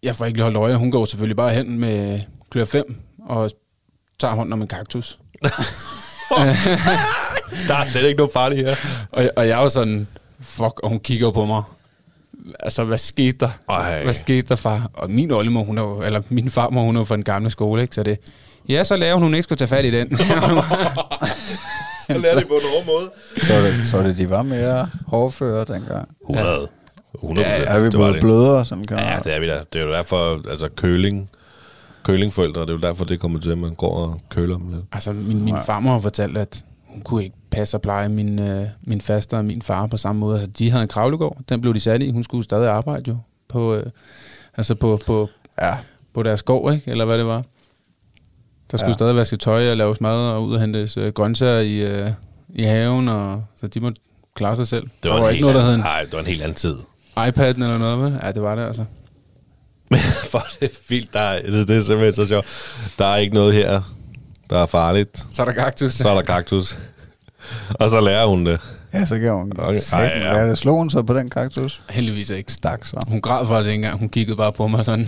[0.03, 0.75] jeg får ikke lige holdt øje.
[0.75, 3.51] Hun går selvfølgelig bare hen med klør 5 og
[4.19, 5.19] tager hånden om en kaktus.
[7.67, 8.75] Der er slet ikke noget farligt her.
[9.11, 10.07] Og, og jeg er jo sådan,
[10.39, 11.63] fuck, og hun kigger på mig.
[12.59, 13.49] Altså, hvad skete der?
[13.69, 14.03] Ej.
[14.03, 14.89] Hvad skete der, far?
[14.93, 17.49] Og min oldemor, hun er jo, eller min farmor, hun er jo fra den gamle
[17.49, 17.95] skole, ikke?
[17.95, 18.19] Så det,
[18.69, 20.07] ja, så laver hun, hun ikke skulle tage fat i den.
[22.13, 23.09] Jeg lærer det på en hård måde.
[23.41, 26.09] Så er det, så er det de var mere hårdføre dengang.
[26.29, 26.67] 100.
[27.15, 28.21] 100 Ja, ja, Er vi både det.
[28.21, 29.59] blødere, som kan Ja, det er vi da.
[29.73, 31.29] Det er jo derfor, altså køling
[32.03, 34.85] kølingforældre, det er jo derfor, det kommer til, at man går og køler dem lidt.
[34.91, 38.65] Altså, min, min farmor har fortalt, at hun kunne ikke passe og pleje min, øh,
[38.83, 40.33] min faster og min far på samme måde.
[40.35, 42.11] Altså, de havde en kravlegård, den blev de sat i.
[42.11, 43.17] Hun skulle stadig arbejde jo
[43.49, 43.83] på, øh,
[44.57, 45.29] altså på, på,
[45.61, 45.73] Ja,
[46.13, 46.91] på deres gård, ikke?
[46.91, 47.43] eller hvad det var.
[48.71, 48.93] Der skulle Ja.
[48.93, 52.09] stadig vaske tøj og laves mad og ud og hentes øh, grøntsager i, øh,
[52.55, 54.01] i haven, og, så de måtte
[54.35, 54.83] klare sig selv.
[54.83, 56.41] Det der var, var en ikke noget, der hed en nej, det var en helt
[56.41, 56.75] anden tid.
[57.27, 58.19] iPad eller noget, vel?
[58.23, 58.85] Ja, det var det altså.
[59.89, 59.99] Men
[60.31, 62.45] for det er vildt, der er, det, det er simpelthen så sjovt.
[62.99, 63.81] Der er ikke noget her,
[64.49, 65.25] der er farligt.
[65.33, 65.91] Så er der kaktus.
[65.93, 66.77] Så er der kaktus.
[67.79, 68.59] og så lærer hun det.
[68.93, 69.79] ja så kan hun Okay.
[69.93, 70.47] Ej, ja.
[70.49, 70.57] Det?
[70.57, 71.81] Slog hun så på den kaktus?
[71.89, 72.53] Heldigvis ikke.
[72.53, 72.99] Stak så.
[73.07, 73.99] Hun græd faktisk ikke engang.
[73.99, 75.07] Hun kiggede bare på mig sådan,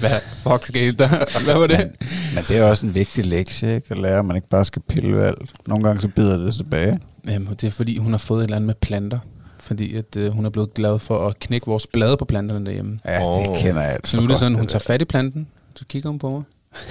[0.00, 1.08] hvad fuck skete der?
[1.44, 1.90] Hvad var det?
[2.34, 3.86] Men det er også en vigtig lektie, ikke?
[3.90, 5.52] At lære, at man ikke bare skal pille ved alt.
[5.66, 7.00] Nogle gange så bider det tilbage.
[7.28, 9.18] Jamen, det er fordi, hun har fået et eller andet med planter.
[9.60, 12.98] Fordi at, øh, hun er blevet glad for at knække vores blade på planterne derhjemme.
[13.04, 13.44] Ja, Åh.
[13.54, 14.68] det kender jeg alt Så nu er det sådan, hun der.
[14.68, 16.42] tager fat i planten, så kigger hun på mig,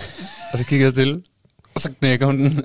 [0.54, 1.22] og så kigger jeg til,
[1.76, 2.62] og så knækker hun den.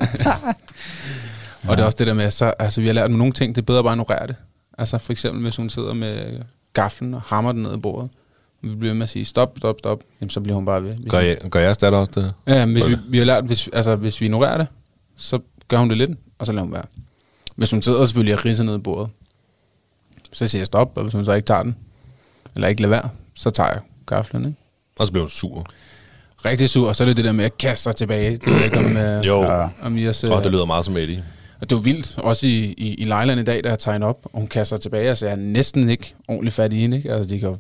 [1.69, 3.63] og det er også det der med, så, altså vi har lært nogle ting, det
[3.63, 4.37] er bedre bare at ignorere det.
[4.79, 6.41] Altså for eksempel, hvis hun sidder med
[6.73, 8.11] gaflen og hammer den ned i bordet,
[8.63, 10.95] vi bliver ved med at sige, stop, stop, stop, jamen så bliver hun bare ved.
[10.95, 12.33] Hvis Gør, jeg, gør jeres datter også det?
[12.47, 14.67] Ja, men hvis vi, vi har lært, hvis, altså, hvis vi ignorerer det,
[15.17, 16.85] så gør hun det lidt, og så lader hun være.
[17.57, 19.11] Hvis hun sidder selvfølgelig og ridser ned i bordet,
[20.33, 21.77] så siger jeg stop, og hvis hun så ikke tager den,
[22.55, 24.57] eller ikke lader være, så tager jeg gaflen, ikke?
[24.99, 25.67] Og så bliver hun sur.
[26.45, 28.31] Rigtig sur, og så er det det der med at kaste sig tilbage.
[28.37, 29.69] Det ved ikke om, øh, Jo, Ja.
[29.83, 30.33] om I har set.
[30.33, 31.25] og det lyder meget som Eddie.
[31.61, 34.19] Og det var vildt, også i, i, i Lejland i dag, der jeg tegnet op,
[34.33, 36.97] og hun kaster sig tilbage, og så er jeg næsten ikke ordentligt fat i hende,
[36.97, 37.13] ikke?
[37.13, 37.59] Altså, de kan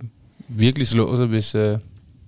[0.55, 1.55] virkelig slå sig, hvis...
[1.55, 1.79] Øh,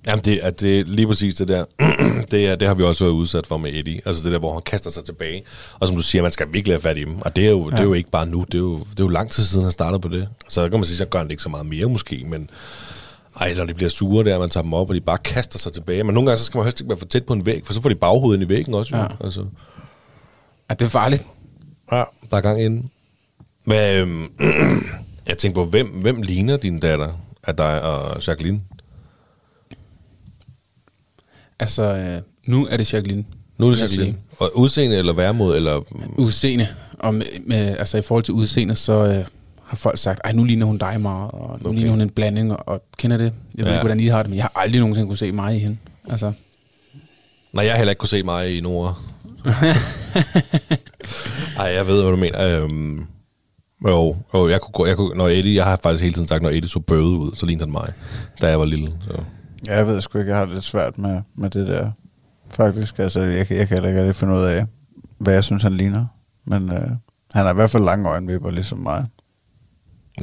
[0.06, 1.64] Jamen, det er, det er lige præcis det der.
[2.30, 4.00] det, er, det har vi også været udsat for med Eddie.
[4.06, 5.42] Altså det der, hvor han kaster sig tilbage.
[5.78, 7.20] Og som du siger, man skal virkelig have fat i dem.
[7.20, 7.70] Og det er jo, ja.
[7.70, 8.44] det er jo ikke bare nu.
[8.46, 10.28] Det er, jo, det er jo lang tid siden, han startede på det.
[10.48, 12.24] Så kan man sige, så gør han det ikke så meget mere måske.
[12.28, 12.50] Men
[13.40, 15.72] ej, når de bliver sure der, man tager dem op, og de bare kaster sig
[15.72, 16.04] tilbage.
[16.04, 17.72] Men nogle gange, så skal man helst ikke være for tæt på en væg, for
[17.72, 18.96] så får de baghovedet ind i væggen også.
[18.96, 19.02] Jo.
[19.02, 19.08] Ja.
[19.24, 19.44] Altså,
[20.68, 21.22] at det er farligt.
[21.92, 22.04] ja.
[22.30, 22.90] Der er gang inden.
[23.64, 24.32] Hvad, øhm,
[25.28, 27.12] jeg tænker på, hvem, hvem ligner din datter
[27.46, 28.60] af dig og Jacqueline?
[31.58, 33.24] Altså, øh, nu er det Jacqueline.
[33.58, 34.18] Nu er det Jacqueline.
[34.38, 35.80] Og udseende eller værmod, eller...
[36.18, 36.66] Udseende.
[36.98, 39.24] Og med, med, altså i forhold til udseende, så øh,
[39.64, 41.64] har folk sagt, ej, nu ligner hun dig meget, og nu Okay.
[41.66, 41.74] okay.
[41.76, 43.24] ligner hun en blanding, og, og kender det.
[43.24, 43.72] Jeg ved Ja.
[43.78, 45.76] ikke, hvordan I har det, men jeg har aldrig nogensinde kunne se mig i hende.
[46.10, 46.32] Altså,
[47.52, 48.94] Nej, jeg har heller ikke kunne se mig i Nora.
[51.58, 52.62] Ej, jeg ved, hvad du mener.
[52.62, 53.06] Øhm,
[53.88, 56.42] jo, jo, jeg kunne, gå- jeg kunne, når Eddie, jeg har faktisk hele tiden sagt,
[56.42, 57.92] når Eddie så bøvet ud, så lignede han mig,
[58.40, 58.92] da jeg var lille.
[59.08, 59.22] Så.
[59.66, 61.90] Ja, jeg ved sgu ikke, jeg har det lidt svært med, med det der.
[62.50, 64.66] Faktisk, altså, jeg, kan- jeg kan heller ikke rigtig finde ud af,
[65.18, 66.06] hvad jeg synes, han ligner.
[66.44, 66.88] Men øh,
[67.32, 69.06] han har i hvert fald lange øjenvipper, ligesom mig.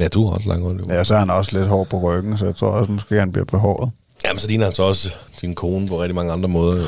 [0.00, 0.82] Ja, du har også lange øjne.
[0.88, 3.32] Ja, så er han også lidt hård på ryggen, så jeg tror også, måske han
[3.32, 3.90] bliver behåret.
[4.24, 6.80] Jamen, så ligner han så også din kone på rigtig mange andre måder.
[6.82, 6.86] jo.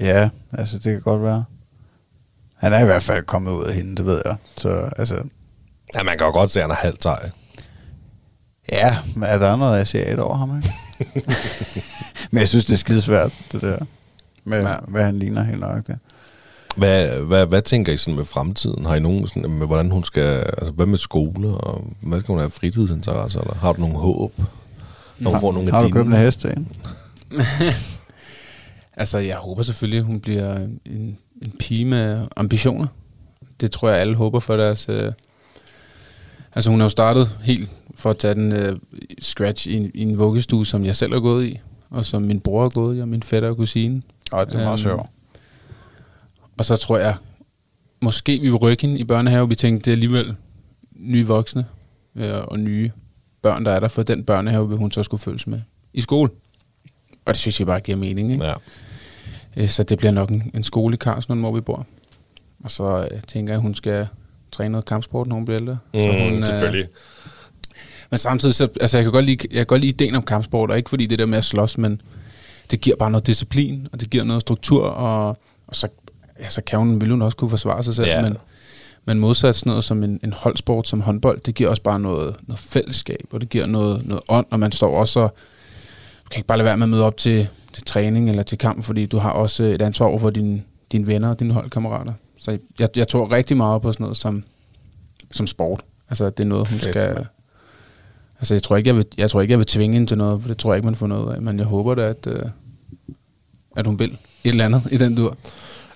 [0.00, 1.44] Ja, altså det kan godt være.
[2.58, 4.36] Han er i hvert fald kommet ud af hende, det ved jeg.
[4.56, 5.22] Så altså,
[5.94, 7.30] Ja, man kan jo godt se, at han er halvt teg.
[8.72, 10.74] ja, men er der noget asiat over ham, ikke?
[12.30, 13.78] men jeg synes, det er skidesvært, det der.
[14.44, 14.74] Med, ja.
[14.88, 15.98] Hvad han ligner helt nok det.
[16.76, 18.84] Hvad, hvad, hvad tænker I sådan med fremtiden?
[18.84, 20.38] Har I nogen sådan, med, hvordan hun skal...
[20.38, 23.40] Altså, hvad med skole, og hvad skal hun have fritidsinteresser?
[23.40, 24.32] Eller har du nogen håb?
[25.18, 25.98] Når hun får nogle har af du dine?
[25.98, 26.66] købt en hest til
[28.96, 32.86] altså, jeg håber selvfølgelig, hun bliver en, en pige med ambitioner.
[33.60, 34.88] Det tror jeg, alle håber for deres...
[34.88, 35.12] Øh,
[36.54, 38.78] altså, hun har jo startet helt for at tage den øh,
[39.20, 42.40] scratch i, en- i en vuggestue, som jeg selv har gået i, og som min
[42.40, 44.02] bror har gået i, og min fætter og kusine.
[44.32, 45.06] Åh, det er meget Øhm, sjovt.
[46.58, 47.16] Og så tror jeg,
[48.02, 49.48] måske vi vil rykke hende i børnehave.
[49.48, 50.34] Vi tænkte, det er alligevel
[50.96, 51.66] nye voksne
[52.16, 52.90] øh, og nye
[53.42, 55.60] børn, der er der, for den børnehave vil hun så skulle følges med
[55.94, 56.30] i skole.
[57.24, 58.32] Og det synes jeg bare giver mening.
[58.32, 58.44] Ikke?
[58.44, 58.52] Ja.
[59.58, 61.86] Øh, Så det bliver nok en, en skole i Karlslund, hvor vi bor.
[62.64, 64.06] Og så øh, tænker jeg, at hun skal
[64.52, 65.78] træne noget kampsport, når hun bliver ældre.
[65.94, 66.88] så hun, Mm, øh, selvfølgelig.
[68.10, 70.70] Men samtidig, så, altså jeg kan, godt lide, jeg kan godt lide ideen om kampsport,
[70.70, 72.00] og ikke fordi det der med at slås, men
[72.70, 75.28] det giver bare noget disciplin, og det giver noget struktur, og,
[75.66, 75.88] og så,
[76.40, 78.22] ja, så kan hun, vil hun også kunne forsvare sig selv, Ja.
[78.22, 78.36] men,
[79.04, 82.36] men modsat sådan noget som en, en holdsport som håndbold, det giver også bare noget,
[82.46, 85.34] noget fællesskab, og det giver noget, noget ånd, og man står også og,
[86.24, 88.58] du kan ikke bare lade være med at møde op til, til træning eller til
[88.58, 92.12] kamp, fordi du har også et ansvar over for dine, dine venner og dine holdkammerater.
[92.38, 94.44] Så jeg, jeg tror rigtig meget på sådan noget som,
[95.32, 95.80] som sport.
[96.08, 97.14] Altså, det er noget, hun Fedt, skal...
[97.14, 97.26] mand.
[98.38, 100.42] Altså, jeg tror, ikke, jeg, vil, jeg tror ikke, jeg vil tvinge hende til noget,
[100.42, 101.42] for det tror jeg ikke, man får noget af.
[101.42, 102.42] Men jeg håber da, at, øh,
[103.76, 105.36] at hun vil et eller andet i den dur.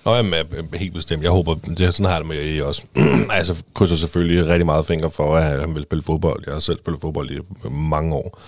[0.05, 1.23] Nå, jamen, jeg- jeg- helt bestemt.
[1.23, 2.83] Jeg håber, det er sådan har det med I også.
[3.31, 6.43] altså, krydser selvfølgelig rigtig meget fingre for, at han vil spille fodbold.
[6.45, 7.39] Jeg har selv spillet fodbold i
[7.71, 8.39] mange år.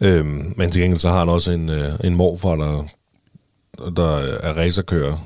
[0.00, 2.84] Øhm, men til gengæld så har han også en, øh, en morfar, der
[3.96, 5.16] der er racerkører.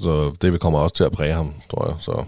[0.00, 1.96] Så det kommer også til at præge ham, tror jeg.
[2.00, 2.24] Så,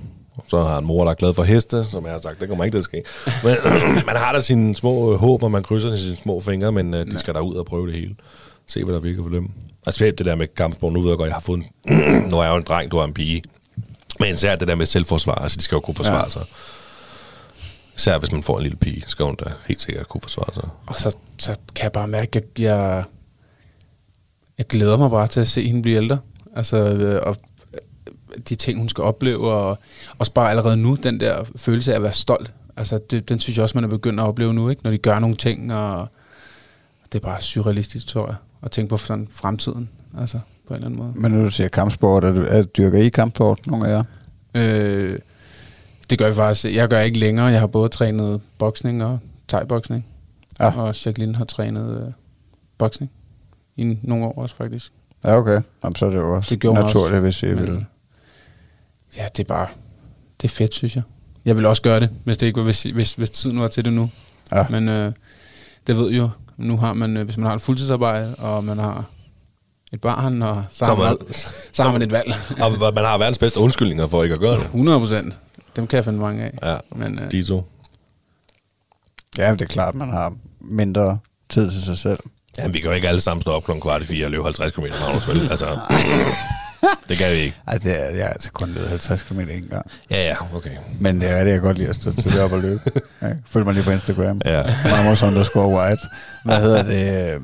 [0.49, 2.65] så har en mor, der er glad for heste, som jeg har sagt, det kommer
[2.65, 3.03] ikke til at ske.
[3.45, 3.57] Men
[4.07, 7.19] man har da sine små håb, og man krydser sine små fingre, men uh, de
[7.19, 8.15] skal der ud og prøve det hele.
[8.67, 9.51] Se, hvad der virker for dem.
[9.87, 11.67] Altså det der med kampsport, nu ved jeg godt, jeg har fået en,
[12.31, 13.43] nu er jeg jo en dreng, du er en pige.
[14.21, 16.31] Men især det der med selvforsvar, altså de skal jo kunne forsvare ja.
[16.31, 16.43] sig.
[17.97, 20.69] Især hvis man får en lille pige, skal hun da helt sikkert kunne forsvare sig.
[20.87, 23.05] Og så, så kan jeg bare mærke, at jeg,
[24.59, 26.19] jeg glæder mig bare til at se hende blive ældre.
[26.57, 27.37] Altså, øh, og
[27.75, 29.79] øh, de ting, hun skal opleve, og
[30.19, 32.53] også bare allerede nu, den der følelse af at være stolt.
[32.77, 34.83] Altså, det, den synes jeg også, man er begyndt at opleve nu, ikke?
[34.85, 36.09] når de gør nogle ting, og
[37.13, 40.87] det er bare surrealistisk, tror jeg, at tænke på sådan fremtiden, altså på en eller
[40.87, 41.13] anden måde.
[41.17, 44.05] Men når du siger kampsport, er du, er, dyrker I kampsport, nogle af jer?
[44.55, 45.19] Øh,
[46.11, 46.77] det gør jeg faktisk.
[46.77, 47.47] Jeg gør ikke længere.
[47.47, 50.07] Jeg har både trænet boksning og thai-boksning.
[50.61, 50.79] Ja.
[50.81, 52.13] Og Jacqueline har trænet øh,
[52.79, 53.11] boksning
[53.77, 54.93] i nogle år også, faktisk.
[55.25, 55.61] Ja, okay.
[55.85, 57.87] Jamen, så er det jo også det naturligt, også, hvis I vil.
[59.17, 59.67] Ja, det er bare...
[60.41, 61.03] Det er fedt, synes jeg.
[61.45, 63.85] Jeg vil også gøre det, hvis, det ikke var, hvis, hvis, hvis tiden var til
[63.85, 64.11] det nu.
[64.53, 64.67] Ja.
[64.71, 65.13] Men øh,
[65.87, 69.05] det ved jo, nu har man, øh, hvis man har et fuldtidsarbejde, og man har
[69.93, 72.35] et barn, og så, så, har, man, så, så har man et valg.
[72.63, 74.65] og man har verdens bedste undskyldninger for ikke at gøre det.
[74.65, 75.35] 100 procent.
[75.77, 76.59] Dem kan jeg finde mange af.
[76.63, 77.67] Ja, Men, øh, de to.
[79.39, 82.19] Ja, det er klart, man har mindre tid til sig selv.
[82.59, 83.71] Ja, vi kan jo ikke alle sammen stå op kl.
[83.83, 84.83] kvart i fire og løbe 50 km
[85.29, 85.51] vel?
[85.51, 85.79] Altså,
[87.09, 87.57] det kan vi ikke.
[87.67, 89.87] Ej, det er, jeg har altså kun løbet 50 km en gang.
[90.11, 90.77] Ja, ja, okay.
[91.01, 92.81] Men det er det, jeg godt lide at stå til op og løbe.
[93.23, 94.41] Ja, følg mig lige på Instagram.
[94.45, 94.63] Ja.
[94.85, 96.03] Mamos underscore white.
[96.45, 97.43] Hvad hedder det?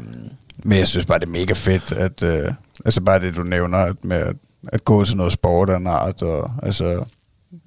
[0.64, 2.52] Men jeg synes bare, det er mega fedt, at, øh,
[2.84, 4.36] altså bare det, du nævner, at med at,
[4.68, 7.04] at gå til noget sport af en art, og altså,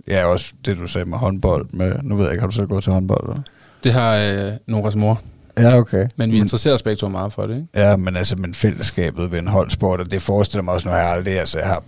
[0.08, 1.68] ja, også det, du sagde med håndbold.
[1.74, 3.30] Med, nu ved jeg ikke, har du selv gået til håndbold?
[3.30, 3.42] Eller?
[3.84, 5.22] Det har øh, Noras mor.
[5.58, 6.08] Ja, okay.
[6.16, 7.68] Men vi interesserer os begge to meget for det, ikke?
[7.76, 11.02] Ja, men altså, men fællesskabet ved en holdsport, og det forestiller mig også, nu har
[11.02, 11.84] jeg aldrig, altså, jeg har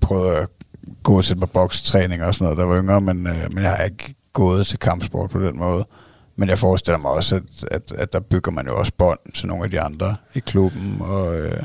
[0.00, 0.48] prøvet at
[1.02, 3.84] gå til på bokstræning og sådan noget, der var yngre, men, øh, men jeg har
[3.84, 5.86] ikke gået til kampsport på den måde.
[6.36, 9.46] Men jeg forestiller mig også, at, at, at der bygger man jo også bånd til
[9.46, 10.96] nogle af de andre i klubben.
[11.00, 11.62] Og, øh,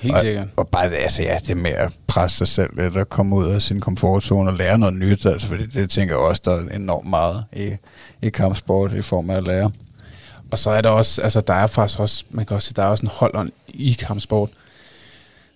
[0.00, 0.48] Helt og, sikkert.
[0.56, 3.62] Og bare altså, ja, det med at presse sig selv lidt og komme ud af
[3.62, 5.26] sin komfortzone og lære noget nyt.
[5.26, 7.70] Altså, fordi det tænker jeg også, der er enormt meget i,
[8.22, 9.70] i kampsport i form af at lære.
[10.50, 12.82] Og så er der også, altså der er faktisk også, man kan også sige, der
[12.82, 14.50] er også en holdånd i kampsport.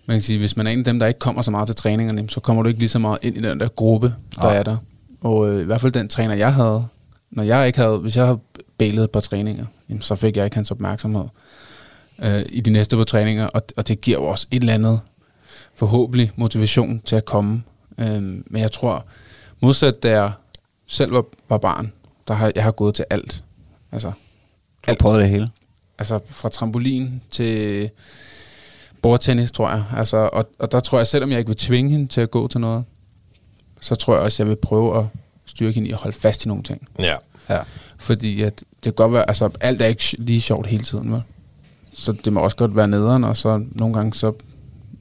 [0.05, 1.75] Man kan sige, hvis man er en af dem, der ikke kommer så meget til
[1.75, 4.55] træningerne, så kommer du ikke lige så meget ind i den der gruppe, der ja.
[4.55, 4.77] er der.
[5.21, 6.87] Og øh, i hvert fald den træner, jeg havde,
[7.31, 8.39] når jeg ikke havde, hvis jeg havde
[8.77, 11.25] bailet på træninger, jamen, så fik jeg ikke hans opmærksomhed
[12.19, 14.99] øh, i de næste på træninger, og, og det giver jo også et eller andet
[15.75, 17.63] forhåbentlig motivation til at komme.
[17.97, 19.05] Øh, men jeg tror,
[19.61, 20.31] modsat da jeg
[20.87, 21.91] selv var, var barn,
[22.27, 23.43] der har jeg har gået til alt.
[23.91, 25.49] Altså, du har prøvet det hele?
[25.99, 27.89] Altså fra trampolin til
[29.01, 29.83] bordtennis, tror jeg.
[29.95, 32.47] Altså, og, og der tror jeg, selvom jeg ikke vil tvinge hende til at gå
[32.47, 32.83] til noget,
[33.81, 35.05] så tror jeg også, jeg vil prøve at
[35.45, 36.87] styrke hende i at holde fast i nogle ting.
[36.99, 37.15] Ja.
[37.49, 37.59] ja.
[37.97, 41.21] Fordi at det kan godt være, altså alt er ikke lige sjovt hele tiden, vel?
[41.93, 44.33] Så det må også godt være nederen, og så nogle gange så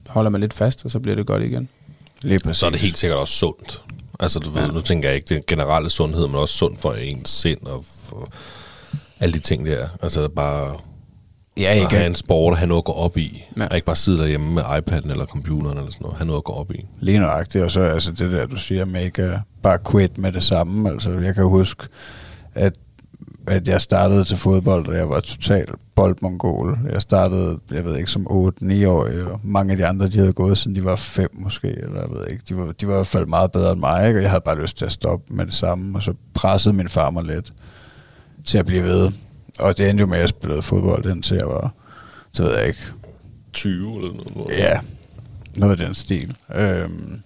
[0.08, 1.68] holder man lidt fast, og så bliver det godt igen.
[2.22, 2.60] Lige præcis.
[2.60, 3.82] Så er det helt sikkert også sundt.
[4.20, 4.60] Altså, du ja.
[4.60, 7.84] ved, nu tænker jeg ikke den generelle sundhed, men også sundt for ens sind og
[8.04, 8.28] for
[9.20, 9.88] alle de ting der.
[10.02, 10.76] Altså bare
[11.56, 11.86] ja, ikke.
[11.86, 13.44] at have en sport og have noget at gå op i.
[13.56, 13.66] Ja.
[13.66, 16.16] Og ikke bare sidde derhjemme med iPad'en eller computeren eller sådan noget.
[16.16, 16.86] Have noget at gå op i.
[17.00, 17.64] Lige nøjagtigt.
[17.64, 20.90] Og så altså det der, du siger med ikke bare quit med det samme.
[20.90, 21.86] Altså jeg kan huske,
[22.54, 22.72] at
[23.46, 26.78] at jeg startede til fodbold, og jeg var total boldmongol.
[26.92, 30.32] Jeg startede, jeg ved ikke, som 8-9 år, og mange af de andre, de havde
[30.32, 32.42] gået, siden de var 5 måske, eller jeg ved ikke.
[32.48, 34.18] De var, de var i hvert fald meget bedre end mig, ikke?
[34.18, 36.88] og jeg havde bare lyst til at stoppe med det samme, og så pressede min
[36.88, 37.52] far mig lidt
[38.44, 39.12] til at blive ved.
[39.58, 41.74] Og det endte jo med, at jeg spillede fodbold, indtil jeg var,
[42.32, 42.80] så ved jeg ikke.
[43.52, 44.58] 20 eller noget?
[44.58, 44.80] Ja,
[45.56, 46.36] noget af den stil.
[46.54, 47.22] Øhm,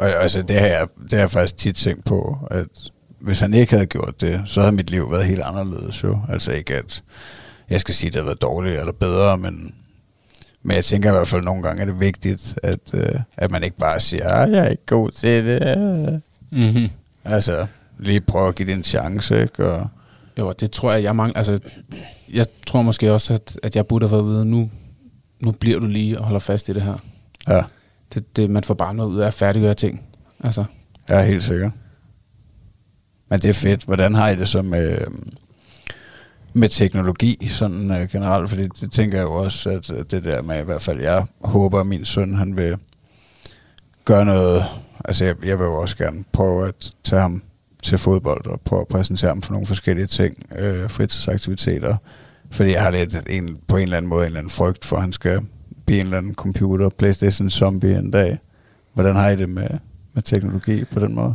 [0.00, 2.66] og altså, det har, jeg, det har jeg faktisk tit tænkt på, at
[3.20, 6.18] hvis han ikke havde gjort det, så havde mit liv været helt anderledes jo.
[6.28, 7.02] Altså ikke at,
[7.70, 9.74] jeg skal sige, at det havde været dårligt eller bedre, men,
[10.62, 13.50] men jeg tænker i hvert fald, at nogle gange er det vigtigt, at, øh, at
[13.50, 16.22] man ikke bare siger, at jeg er ikke god til det.
[16.52, 16.88] Mm-hmm.
[17.24, 17.66] Altså,
[17.98, 19.72] lige prøve at give det en chance, ikke?
[19.72, 19.88] Og
[20.38, 21.36] jo, det tror jeg, jeg mangler.
[21.36, 21.58] Altså,
[22.32, 24.70] jeg tror måske også, at, at jeg burde have at vide, nu,
[25.40, 26.96] nu bliver du lige og holder fast i det her.
[27.48, 27.62] Ja.
[28.14, 30.02] Det, det, man får bare noget ud af at færdiggøre ting.
[30.44, 30.64] Altså.
[31.08, 31.72] Ja, helt sikkert.
[33.28, 33.84] Men det er fedt.
[33.84, 34.98] Hvordan har I det så med,
[36.52, 38.50] med teknologi sådan øh, generelt?
[38.50, 41.26] Fordi det tænker jeg jo også, at øh, det der med i hvert fald, jeg
[41.44, 42.76] håber, at min søn han vil
[44.04, 44.64] gøre noget.
[45.04, 47.42] Altså jeg, jeg vil jo også gerne prøve at tage ham
[47.82, 51.96] til fodbold og prøve at præsentere ham for nogle forskellige ting, øh, fritidsaktiviteter.
[52.50, 54.96] Fordi jeg har lidt en, på en eller anden måde en eller anden frygt for,
[54.96, 55.40] at han skal
[55.90, 58.38] blive en eller anden computer, Playstation zombie en dag.
[58.94, 59.68] Hvordan har I det med,
[60.14, 61.34] med teknologi på den måde?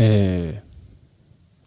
[0.00, 0.54] Øh,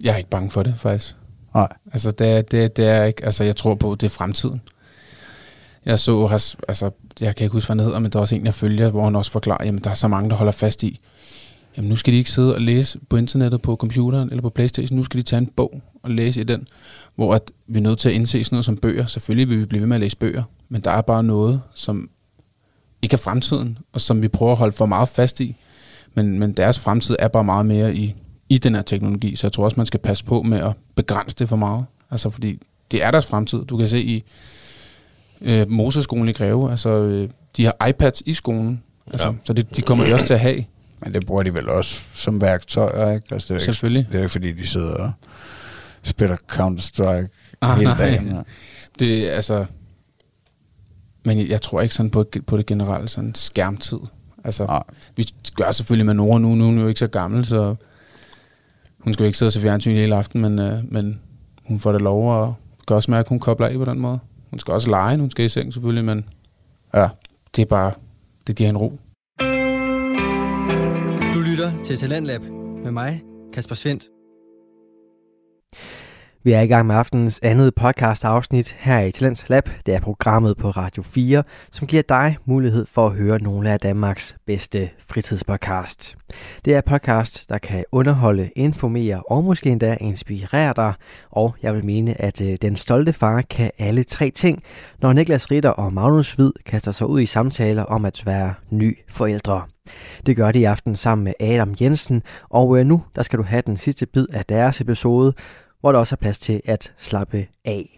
[0.03, 1.15] jeg er ikke bange for det, faktisk.
[1.55, 1.67] Nej.
[1.93, 4.61] Altså, det, er- det, det er ikke, altså, jeg tror på, det er fremtiden.
[5.85, 6.27] Jeg så,
[6.67, 6.91] altså,
[7.21, 9.03] jeg kan ikke huske, hvad han hedder, men der er også en, jeg følger, hvor
[9.03, 10.99] han også forklarer, jamen, der er så mange, der holder fast i,
[11.77, 14.97] jamen, nu skal de ikke sidde og læse på internettet, på computeren eller på Playstation,
[14.97, 16.67] nu skal de tage en bog og læse i den,
[17.19, 19.05] hvor at vi er nødt til at indse sådan noget som bøger.
[19.05, 22.09] Selvfølgelig vil vi blive ved med at læse bøger, men der er bare noget, som
[23.01, 25.55] ikke er fremtiden, og som vi prøver at holde for meget fast i.
[26.13, 28.15] Men, men deres fremtid er bare meget mere i,
[28.49, 31.35] i den her teknologi, så jeg tror også, man skal passe på med at begrænse
[31.35, 31.85] det for meget.
[32.11, 32.59] Altså fordi
[32.91, 33.65] det er deres fremtid.
[33.65, 34.23] Du kan se i
[35.41, 39.33] øh, Moseskolen i Greve, altså øh, de har iPads i skolen, altså, Ja.
[39.43, 40.63] så det, de kommer de også til at have,
[41.03, 43.27] Men det bruger de vel også som værktøjer, ikke?
[43.31, 44.05] Altså, det, er jo ikke, selvfølgelig.
[44.07, 45.11] det er jo ikke, fordi de sidder og
[46.03, 47.97] spiller Counter-Strike Ah, hele nej.
[47.97, 48.27] dagen.
[48.27, 48.41] Ja.
[48.99, 49.65] Det er altså...
[51.25, 53.99] Men jeg, jeg tror ikke sådan på, på det generelle sådan skærmtid.
[54.43, 54.83] Altså, Nej.
[55.15, 57.75] vi gør selvfølgelig med Nora nu, nu er hun jo ikke så gammel, så
[58.99, 61.21] hun skal jo ikke sidde og se fjernsyn hele aften, men, øh, men
[61.65, 62.53] hun får det lov at
[62.85, 64.19] gøre også mærke, at hun kobler af på den måde.
[64.49, 66.25] Hun skal også lege, hun skal i seng selvfølgelig, men
[66.93, 67.07] ja.
[67.55, 67.91] det er bare,
[68.47, 68.99] det giver en ro.
[71.33, 72.41] Du lytter til Talentlab
[72.83, 73.21] med mig,
[73.53, 74.03] Kasper Svendt.
[76.43, 79.69] Vi er i gang med aftenens andet podcast afsnit her i Talent Lab.
[79.85, 83.79] Det er programmet på Radio 4, som giver dig mulighed for at høre nogle af
[83.79, 86.17] Danmarks bedste fritidspodcast.
[86.65, 90.93] Det er podcast, der kan underholde, informere og måske endda inspirere dig.
[91.31, 94.61] Og jeg vil mene, at øh, den stolte far kan alle tre ting,
[95.01, 98.97] når Niklas Ritter og Magnus Hvid kaster sig ud i samtaler om at være ny
[99.09, 99.61] forældre.
[100.25, 103.43] Det gør de i aften sammen med Adam Jensen, og øh, nu der skal du
[103.43, 105.33] have den sidste bid af deres episode,
[105.81, 107.95] hvor der også er plads til at slappe af.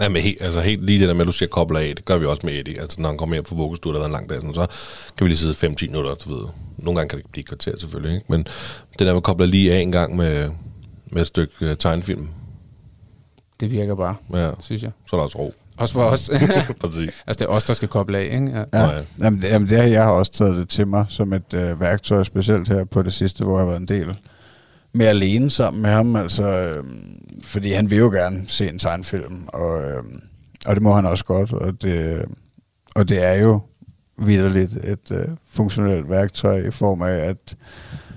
[0.00, 2.04] Ja, men helt, altså helt lige det der med, at du siger kobler af, det
[2.04, 2.80] gør vi også med Eddie.
[2.80, 4.66] Altså når han kommer hjem fra vuggestue, der har været en lang dag, sådan, så
[5.18, 6.46] kan vi lige sidde 5-10 minutter, du ved.
[6.78, 8.26] Nogle gange kan det blive et kvarter selvfølgelig, ikke?
[8.28, 8.40] Men
[8.98, 10.50] det der med at koble lige af en gang med,
[11.06, 12.28] med et stykke uh, tegnefilm,
[13.60, 14.90] Det virker bare, ja, synes jeg.
[15.06, 15.54] så er der også ro.
[15.78, 16.30] Også for os.
[16.80, 17.10] Præcis.
[17.26, 18.50] altså, det er os, der skal koble af, ikke?
[18.50, 18.58] Ja.
[18.58, 18.64] Ja.
[18.86, 19.04] Nej.
[19.22, 21.80] Jamen, det, jamen det, har- jeg har også taget det til mig som et øh,
[21.80, 24.16] værktøj, specielt her på det sidste, hvor jeg har været en del
[24.96, 26.16] mere alene sammen med ham.
[26.16, 26.84] Altså, øh,
[27.44, 30.02] fordi han vil jo gerne se en tegnfilm, og, øh,
[30.66, 31.52] og det må han også godt.
[31.52, 32.24] Og det,
[32.94, 33.60] og det er jo
[34.18, 37.56] vidderligt et øh, funktionelt værktøj i form af, at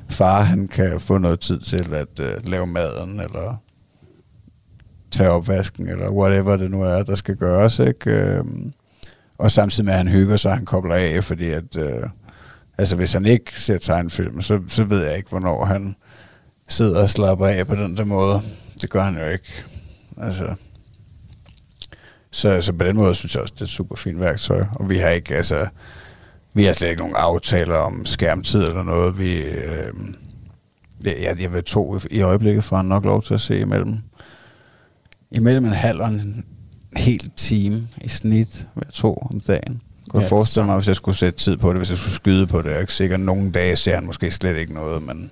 [0.10, 3.62] far han kan få noget tid til at øh, lave maden, eller
[5.12, 7.80] tage opvasken, eller whatever det nu er, der skal gøres.
[7.80, 8.12] Ikke?
[8.12, 8.44] Øh,
[9.38, 12.04] og samtidig med, at han hygger sig, han kobler af, fordi at, øh,
[12.78, 15.96] altså hvis han ikke ser tegnfilm, så, så ved jeg ikke, hvornår han
[16.70, 18.42] sidder og slapper af på den der måde.
[18.82, 19.66] Det gør han jo ikke.
[20.18, 20.56] Altså,
[22.32, 24.64] så, så på den måde synes jeg også, det er et super fint værktøj.
[24.76, 25.68] Og vi har ikke, altså,
[26.54, 29.20] vi har slet ikke nogen aftaler om skærmtid eller noget.
[29.20, 29.94] Vi, øh,
[31.04, 33.98] jeg, jeg vil to i, i øjeblikket, for han nok lov til at se imellem.
[35.32, 36.46] Imellem en halv og en
[36.98, 39.82] hel time i snit, jeg tro, om dagen.
[40.10, 42.14] Kunne Ja, jeg forestille mig, hvis jeg skulle sætte tid på det, hvis jeg skulle
[42.14, 42.70] skyde på det.
[42.70, 45.32] Jeg er ikke sikker, nogle dage ser han måske slet ikke noget, men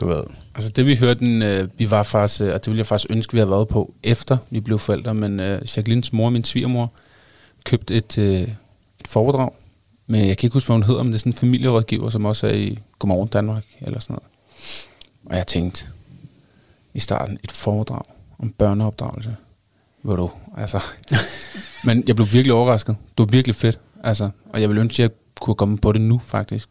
[0.00, 0.22] du ved.
[0.54, 3.10] Altså det vi hørte, den, øh, vi var faktisk, øh, og det ville jeg faktisk
[3.10, 6.92] ønske, vi havde været på, efter vi blev forældre, men øh, Jacquelines mor, min svigermor,
[7.64, 8.48] købte et, øh,
[9.00, 9.50] et foredrag,
[10.06, 12.24] men jeg kan ikke huske, hvad hun hedder, men det er sådan en familierådgiver, som
[12.24, 14.28] også er i Godmorgen Danmark, eller sådan noget.
[15.26, 15.86] Og jeg tænkte
[16.94, 18.02] i starten, et foredrag
[18.38, 19.36] om børneopdragelse.
[20.02, 20.84] Ved du, altså.
[21.84, 22.96] men jeg blev virkelig overrasket.
[23.18, 23.78] Det var virkelig fedt.
[24.04, 26.68] Altså, og jeg ville ønske, at jeg kunne komme på det nu, faktisk.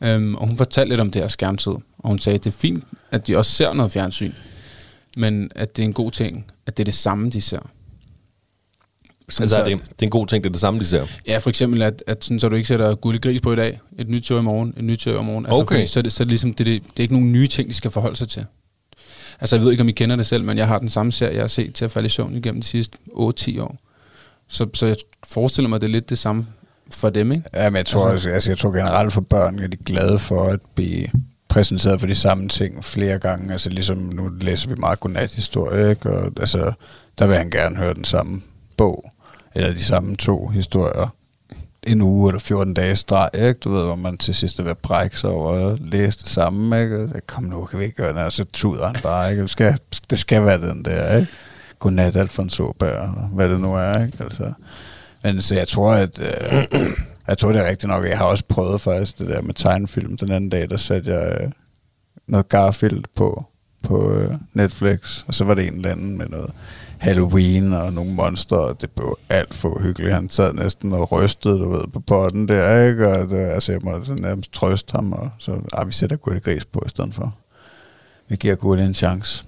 [0.00, 2.58] Øhm, og hun fortalte lidt om det her skærmtid, og hun sagde, at det er
[2.58, 4.32] fint, at de også ser noget fjernsyn,
[5.16, 7.58] men at det er en god ting, at det er det samme, de ser.
[9.30, 11.06] Sådan Altså, så- det, det er en god ting, det er det samme, de ser.
[11.26, 13.80] Ja, for eksempel, at, at sådan, så du ikke sætter gullig gris på i dag,
[13.98, 15.46] et nyt tøj i morgen, et nyt tøj i morgen.
[15.46, 15.86] Altså, Okay.
[15.86, 17.68] så, er det, så er det ligesom, det, det, det er ikke nogen nye ting,
[17.68, 18.44] de skal forholde sig til.
[19.40, 21.32] Altså, jeg ved ikke, om I kender det selv, men jeg har den samme serie,
[21.34, 23.78] jeg har set til at falde i søvn igennem de sidste 8-10 år.
[24.48, 24.96] Så, så jeg
[25.28, 26.46] forestiller mig, at det er lidt det samme
[26.92, 27.44] for dem, ikke?
[27.54, 30.44] Ja, men jeg tror, Altså- altså, jeg tror generelt for børn er de glade for
[30.44, 31.08] at blive
[31.48, 33.52] præsenteret for de samme ting flere gange.
[33.52, 36.10] Altså ligesom, nu læser vi meget godnat-historie, ikke?
[36.10, 36.72] Og altså,
[37.18, 38.42] der vil han gerne høre den samme
[38.76, 39.10] bog,
[39.54, 41.14] eller de samme to historier
[41.82, 43.52] en uge eller 14 dage streg, ikke?
[43.52, 46.28] Du ved, hvor man til sidst er ved at brække sig over at læse det
[46.28, 47.08] samme, ikke?
[47.26, 48.22] Kom nu, kan vi ikke gøre det?
[48.22, 49.42] Og så tuder han bare, ikke?
[49.42, 49.78] Det skal,
[50.10, 51.32] det skal være den der, ikke?
[51.78, 54.18] Godnat, Alfons Åberg, og hvad det nu er, ikke?
[54.20, 54.52] Altså.
[55.22, 56.20] Men så jeg tror, at...
[56.20, 56.80] Øh,
[57.28, 58.08] jeg tror, det er rigtigt nok.
[58.08, 60.16] Jeg har også prøvet faktisk det der med tegnefilm.
[60.16, 61.50] Den anden dag, der satte jeg øh,
[62.26, 63.44] noget Garfield på,
[63.82, 66.50] på øh, Netflix, og så var det en eller anden med noget
[66.98, 70.14] Halloween og nogle monster, og det blev alt for hyggeligt.
[70.14, 73.08] Han sad næsten og rystede, du ved, på potten der, ikke?
[73.08, 76.64] Og det, altså, jeg måtte nærmest trøste ham, og så, ah, vi sætter Gurli Gris
[76.64, 77.34] på i stedet for.
[78.28, 79.44] Vi giver Gurli en chance.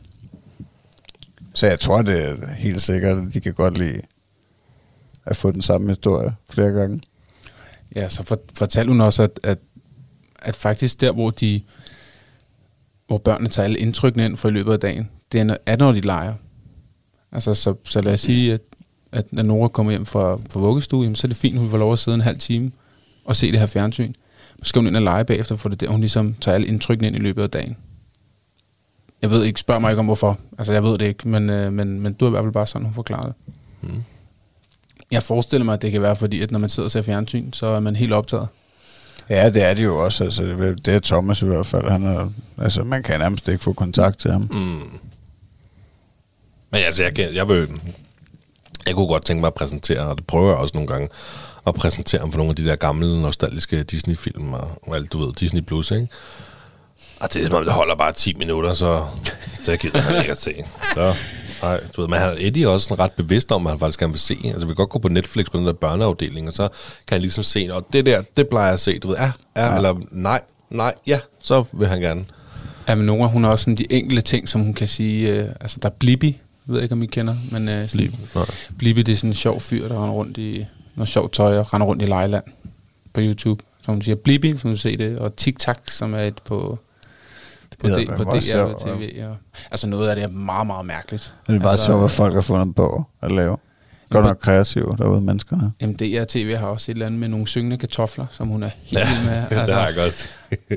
[1.55, 4.01] Så jeg tror, det er helt sikkert, at de kan godt lide
[5.25, 7.01] at få den samme historie flere gange.
[7.97, 9.59] Ja, så for, fortalte hun også, at, at,
[10.39, 11.61] at faktisk der, hvor de
[13.07, 15.93] hvor børnene tager alle indtrykkene ind for i løbet af dagen, det er, er når
[15.93, 16.35] de leger.
[17.33, 18.61] Altså, så, så lad os sige, at,
[19.13, 21.79] at når Nora kommer hjem fra, fra vuggestue, jamen, så er det fint, hun får
[21.79, 22.73] lov at sidde en halv time
[23.25, 24.13] og se det her fjernsyn.
[24.63, 27.09] Så skal hun ind og lege bagefter, for det der, hun ligesom tager alle indtrykkene
[27.09, 27.77] ind i løbet af dagen.
[29.23, 30.39] Jeg ved ikke, spørg mig ikke om hvorfor.
[30.59, 32.67] Altså, jeg ved det ikke, men, øh, men, men du er i hvert fald bare
[32.67, 33.35] sådan, hun forklarer det.
[33.81, 34.03] Mm.
[35.11, 37.53] Jeg forestiller mig, at det kan være fordi, at når man sidder og ser fjernsyn,
[37.53, 38.49] så er man helt optaget.
[39.31, 40.25] Ja, det er det jo også.
[40.25, 40.43] Altså,
[40.85, 41.91] det er Thomas i hvert fald.
[41.91, 44.49] Han er, altså, man kan nærmest ikke få kontakt til ham.
[44.51, 45.01] Mm.
[46.71, 47.69] Men altså, jeg, jeg, vil,
[48.87, 51.09] jeg kunne godt tænke mig at præsentere, og det prøver jeg også nogle gange,
[51.67, 55.19] at præsentere ham for nogle af de der gamle, nostalgiske Disney-film og, og alt, du
[55.19, 56.09] ved, Disney Plus, ikke?
[57.21, 59.07] Og det er som om, det holder bare 10 minutter, så,
[59.65, 60.65] så jeg gider han ikke at se.
[60.95, 61.15] Så,
[61.63, 64.13] nej, du ved, men han, Eddie er også ret bevidst om, at han faktisk gerne
[64.13, 64.37] vil se.
[64.45, 66.69] Altså, vi kan godt gå på Netflix på den der børneafdeling, og så
[67.07, 69.33] kan han ligesom se, og det der, det plejer jeg at se, du ved, ja,
[69.57, 69.77] ja, ja.
[69.77, 70.41] eller nej,
[70.71, 72.25] nej, ja, så vil han gerne.
[72.89, 75.49] Ja, men Nora, hun har også sådan de enkelte ting, som hun kan sige, øh,
[75.61, 78.15] altså der er Blippi, jeg ved ikke, om I kender, men øh, sådan,
[78.79, 81.75] Blippi, det er sådan en sjov fyr, der render rundt i noget sjovt tøj og
[81.75, 82.45] render rundt i Lejland
[83.13, 83.65] på YouTube.
[83.83, 86.79] Så hun siger Blippi, så hun se det, og TikTok, som er et på
[87.81, 89.13] på, det, på DR og TV.
[89.17, 89.29] Ja.
[89.71, 91.35] Altså noget af det er meget, meget mærkeligt.
[91.47, 93.57] Det er bare altså, så, hvad folk har fundet på at lave.
[94.11, 95.73] Godt nok kreative derude, menneskerne.
[95.81, 98.71] Jamen, DR TV har også et eller andet med nogle syngende kartofler, som hun er
[98.83, 99.59] helt ja, med.
[99.59, 100.37] Altså, det har jeg godt.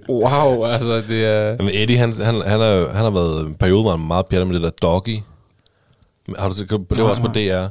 [0.10, 1.44] wow, altså det er...
[1.50, 4.46] Jamen Eddie, han, han, han, er, han har været en periode, hvor han meget pjatter
[4.46, 5.20] med det der doggy.
[6.40, 7.68] Har du, det var også på DR.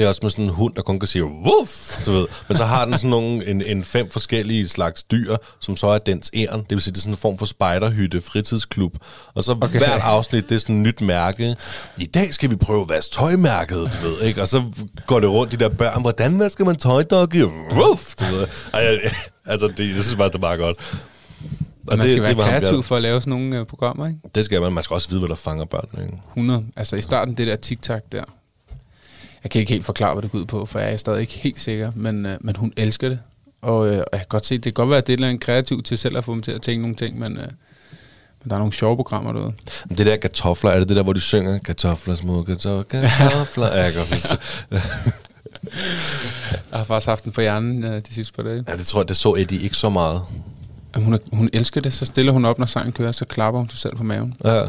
[0.00, 2.26] Det er også med sådan en hund, der kun kan sige wuff, så ved.
[2.48, 5.98] Men så har den sådan nogle, en, en fem forskellige slags dyr, som så er
[5.98, 6.60] dens æren.
[6.60, 8.96] Det vil sige, det er sådan en form for spejderhytte, fritidsklub.
[9.34, 9.78] Og så okay.
[9.78, 11.56] hvert afsnit, det er sådan et nyt mærke.
[11.98, 14.42] I dag skal vi prøve at vaske tøjmærket, du ved, ikke?
[14.42, 14.62] Og så
[15.06, 16.00] går det rundt de der børn.
[16.00, 17.44] Hvordan vasker man tøj, doggy?
[17.72, 18.46] Wuff, du ved.
[18.72, 19.12] Ej,
[19.46, 20.76] altså, det, jeg synes bare, det er meget godt.
[21.88, 24.18] Og man det, skal være det kreativ for at lave sådan nogle uh, programmer, ikke?
[24.34, 24.72] Det skal man.
[24.72, 26.18] Man skal også vide, hvad der fanger børn, ikke?
[26.28, 26.64] 100.
[26.76, 28.24] Altså i starten, det der TikTok der,
[29.42, 31.32] jeg kan ikke helt forklare, hvad det går ud på, for jeg er stadig ikke
[31.32, 33.18] helt sikker, men, øh, men hun elsker det.
[33.62, 35.38] Og, øh, og jeg kan godt se, det kan godt være, at det er en
[35.38, 37.46] kreativ til selv at få dem til at tænke nogle ting, men, øh,
[38.42, 39.52] men der er nogle sjove programmer derude.
[39.88, 43.66] Men det der kartofler, er det det der, hvor de synger kartofler, små kartofler, kartofler?
[43.66, 44.02] ja, jeg kan
[46.70, 48.64] Jeg har faktisk haft den på hjernen øh, de sidste par dage.
[48.68, 50.22] Ja, det tror jeg, det så Eddie ikke så meget.
[50.94, 53.60] Jamen, hun, er, hun elsker det, så stiller hun op, når sangen kører, så klapper
[53.60, 54.34] hun sig selv på maven.
[54.44, 54.62] Ja.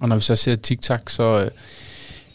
[0.00, 1.44] Og når vi så ser TikTok, så...
[1.44, 1.50] Øh,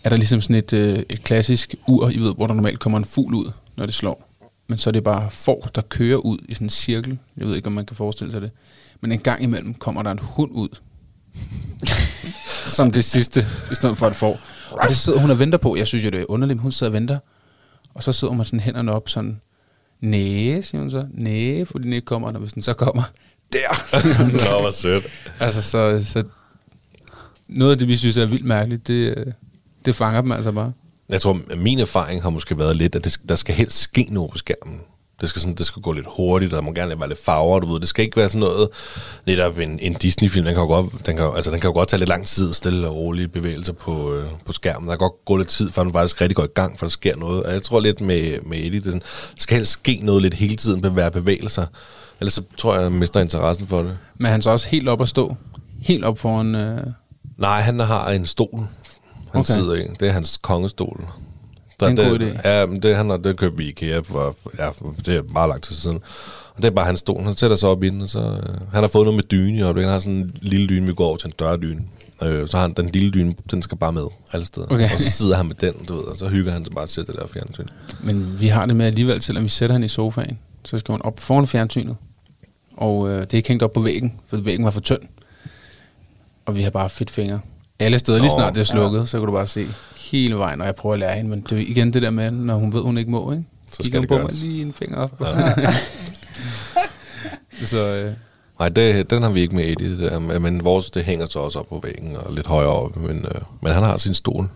[0.05, 2.97] er der ligesom sådan et, øh, et klassisk ur, I ved, hvor der normalt kommer
[2.97, 4.29] en fugl ud, når det slår.
[4.67, 7.17] Men så er det bare får, der kører ud i sådan en cirkel.
[7.37, 8.51] Jeg ved ikke, om man kan forestille sig det.
[9.01, 10.79] Men en gang imellem kommer der en hund ud.
[12.75, 14.39] som det sidste, i stedet for at får.
[14.71, 15.75] Og det sidder hun og venter på.
[15.75, 17.19] Jeg synes jo, det er underligt, hun sidder og venter.
[17.93, 19.41] Og så sidder med sådan hænderne op sådan,
[20.01, 21.05] Næ, siger hun så.
[21.13, 23.03] Næ, fordi den ikke kommer, og hvis den så kommer,
[23.53, 24.51] der.
[24.53, 25.05] Nå, hvor sødt.
[25.39, 26.23] altså, så, så
[27.47, 29.25] noget af det, vi synes er vildt mærkeligt, det, øh,
[29.85, 30.71] det fanger dem altså bare.
[31.09, 34.07] Jeg tror, at min erfaring har måske været lidt, at det, der skal helst ske
[34.11, 34.79] noget på skærmen.
[35.21, 37.59] Det skal, sådan, det skal gå lidt hurtigt, og der må gerne være lidt farver,
[37.59, 37.79] du ved.
[37.79, 38.69] Det skal ikke være sådan noget,
[39.25, 41.89] netop en, en Disney-film, den kan, jo godt, den, kan, altså, den kan jo godt
[41.89, 44.87] tage lidt lang tid, stille og rolige bevægelser på, øh, på skærmen.
[44.89, 46.91] Der kan godt gå lidt tid, før den faktisk rigtig går i gang, for der
[46.91, 47.43] sker noget.
[47.43, 50.33] Og jeg tror lidt med, med Eddie, det sådan, der skal helst ske noget lidt
[50.33, 51.65] hele tiden, hver bevægelser.
[52.19, 53.97] Ellers så tror jeg, at jeg mister interessen for det.
[54.17, 55.35] Men han så også helt op at stå?
[55.81, 56.55] Helt op foran...
[56.55, 56.81] Øh...
[57.37, 58.67] Nej, han har en stol
[59.35, 59.53] han okay.
[59.53, 59.87] sidder i.
[59.99, 61.07] Det er hans kongestol.
[61.79, 62.49] Der, det er en god idé.
[62.49, 65.61] Ja, men det, han har, det i IKEA for, ja, for, det er meget lang
[65.61, 65.99] tid siden.
[66.55, 67.23] Og det er bare hans stol.
[67.23, 68.19] Han sætter sig op i den, og så...
[68.19, 70.93] Øh, han har fået noget med dyne, og han har sådan en lille dyne, vi
[70.93, 71.81] går over til en dørdyne.
[72.23, 74.67] Øh, så har han den lille dyne, den skal bare med alle steder.
[74.69, 74.91] Okay.
[74.93, 76.89] Og så sidder han med den, du ved, og så hygger han sig bare at
[76.89, 77.65] sætte det der fjernsyn.
[78.03, 81.01] Men vi har det med alligevel, selvom vi sætter han i sofaen, så skal han
[81.01, 81.95] op foran fjernsynet.
[82.77, 85.01] Og øh, det er ikke hængt op på væggen, for væggen var for tynd.
[86.45, 87.39] Og vi har bare fedt fingre
[87.79, 88.19] alle steder.
[88.19, 89.05] Lige snart det er slukket, ja.
[89.05, 89.67] så kan du bare se
[90.11, 91.29] hele vejen, når jeg prøver at lære hende.
[91.29, 93.43] Men det er igen det der med, når hun ved, hun ikke må, ikke?
[93.67, 95.21] Så skal det på mig lige en finger op.
[95.21, 95.73] Ja.
[97.65, 98.13] så, øh.
[98.59, 101.39] Nej, det, den har vi ikke med i det der, men vores det hænger så
[101.39, 104.49] også op på væggen og lidt højere op, men, øh, men han har sin stol.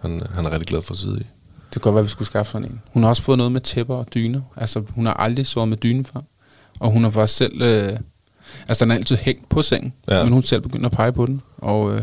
[0.00, 1.24] Han, han er rigtig glad for at sidde i.
[1.24, 1.26] Det
[1.72, 2.80] kan godt være, at vi skulle skaffe sådan en.
[2.92, 4.40] Hun har også fået noget med tæpper og dyner.
[4.56, 6.20] Altså, hun har aldrig sovet med dyne før.
[6.80, 7.62] Og hun har faktisk selv...
[7.62, 7.98] Øh,
[8.68, 10.24] altså, den er altid hængt på sengen, ja.
[10.24, 11.42] men hun selv begyndt at pege på den.
[11.58, 12.02] Og øh,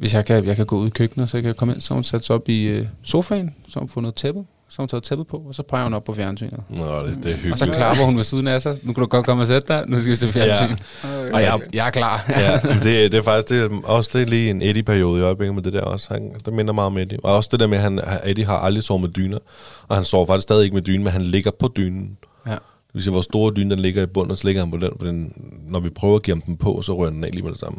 [0.00, 1.94] hvis jeg kan, jeg kan gå ud i køkkenet, så kan jeg komme ind, så
[1.94, 4.88] hun sat sig op i øh, sofaen, så har hun fundet tæppe, så har hun
[4.88, 6.60] taget tæppet på, og så peger hun op på fjernsynet.
[6.70, 7.76] Nå, det, det er Og så hyggeligt.
[7.76, 8.78] klapper hun ved siden af sig.
[8.82, 9.84] Nu kan du godt komme og sætte dig.
[9.88, 10.76] Nu skal vi se fjernsyn.
[11.04, 11.32] Ja.
[11.32, 12.24] Og jeg, jeg er klar.
[12.28, 12.52] ja,
[12.84, 15.62] det, det er faktisk det, er også det er lige en Eddie-periode i øjeblikket med
[15.62, 16.06] det der også.
[16.10, 17.18] Han, det minder meget om Eddie.
[17.24, 19.38] Og også det der med, at han, Eddie har aldrig sovet med dyner.
[19.88, 22.16] Og han sover faktisk stadig ikke med dynen, men han ligger på dynen.
[22.46, 22.50] Ja.
[22.52, 24.76] Det vil sige, hvor store dyne den ligger i bunden, og så ligger han på
[24.76, 25.32] den, for den,
[25.68, 27.60] når vi prøver at give ham den på, så rører den af lige med det
[27.60, 27.78] samme.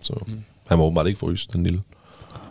[0.00, 0.42] Så mm.
[0.66, 1.82] Han må åbenbart ikke fryse, den lille.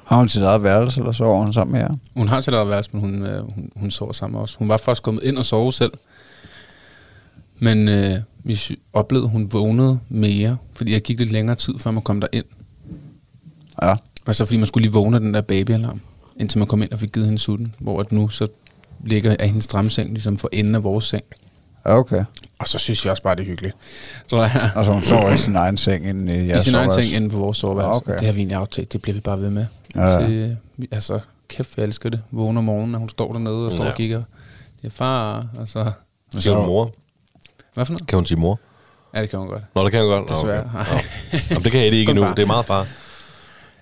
[0.06, 1.94] Har hun sit eget værelse, eller sover hun sammen med jer?
[2.16, 4.56] Hun har sit eget værelse, men hun, øh, hun, hun sover sammen med os.
[4.56, 5.92] Hun var faktisk kommet ind og sove selv.
[7.60, 8.60] Men øh, vi
[8.94, 12.28] oplevede, at hun vågnede mere, fordi jeg gik lidt længere tid, før man kom der
[12.34, 12.46] ind.
[13.82, 13.96] Ja.
[14.26, 16.02] Og så fordi man skulle lige vågne af den der babyalarm,
[16.40, 17.76] indtil man kom ind og fik givet hende sutten.
[17.80, 18.48] Hvor at nu så
[19.04, 21.24] ligger er hendes stramseng ligesom for enden af vores seng.
[21.86, 22.24] Okay.
[22.60, 23.76] Og så synes jeg også bare, det er hyggeligt.
[24.28, 26.92] Så jeg, Altså hun sover i sin egen seng inden i i jeres sin egen
[26.92, 27.90] seng inde på vores soveværelse.
[27.92, 28.12] Ah, Okay.
[28.12, 28.20] okay.
[28.20, 29.66] Det har vi egentlig aftalt, det bliver vi bare ved med.
[29.96, 30.20] Ja.
[30.28, 30.58] Til,
[30.92, 31.20] altså,
[31.50, 32.22] kæft, jeg elsker det.
[32.32, 33.90] Vågner om morgenen, og hun står dernede og står Ja.
[33.92, 34.24] og kigger.
[34.82, 35.92] Det er far, altså...
[36.40, 36.92] Siger hun mor?
[37.74, 38.08] Hvad for noget?
[38.08, 38.60] Kan hun sige mor?
[39.16, 39.64] Ja, det kan hun godt.
[39.76, 40.30] Nå, det kan jeg godt.
[40.30, 40.70] Desværre.
[40.80, 40.94] Okay.
[40.94, 41.38] Nå.
[41.52, 42.34] Jamen, det kan Eddie ikke far.
[42.34, 42.88] Det er meget far.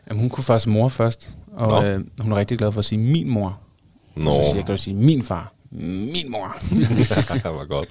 [0.10, 1.88] Jamen, hun kunne faktisk mor først, og Nå.
[1.90, 3.58] øh, hun er rigtig glad for at sige min mor.
[4.16, 5.53] Nå, Og så siger jeg, kan du sige min far?
[5.74, 6.58] Min mor.
[7.34, 7.88] det var godt.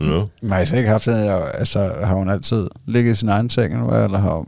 [0.00, 0.28] Nå.
[0.42, 3.28] Men har I så ikke haft den der, altså har hun altid ligget i sin
[3.28, 4.46] egen seng, eller hvad, eller har,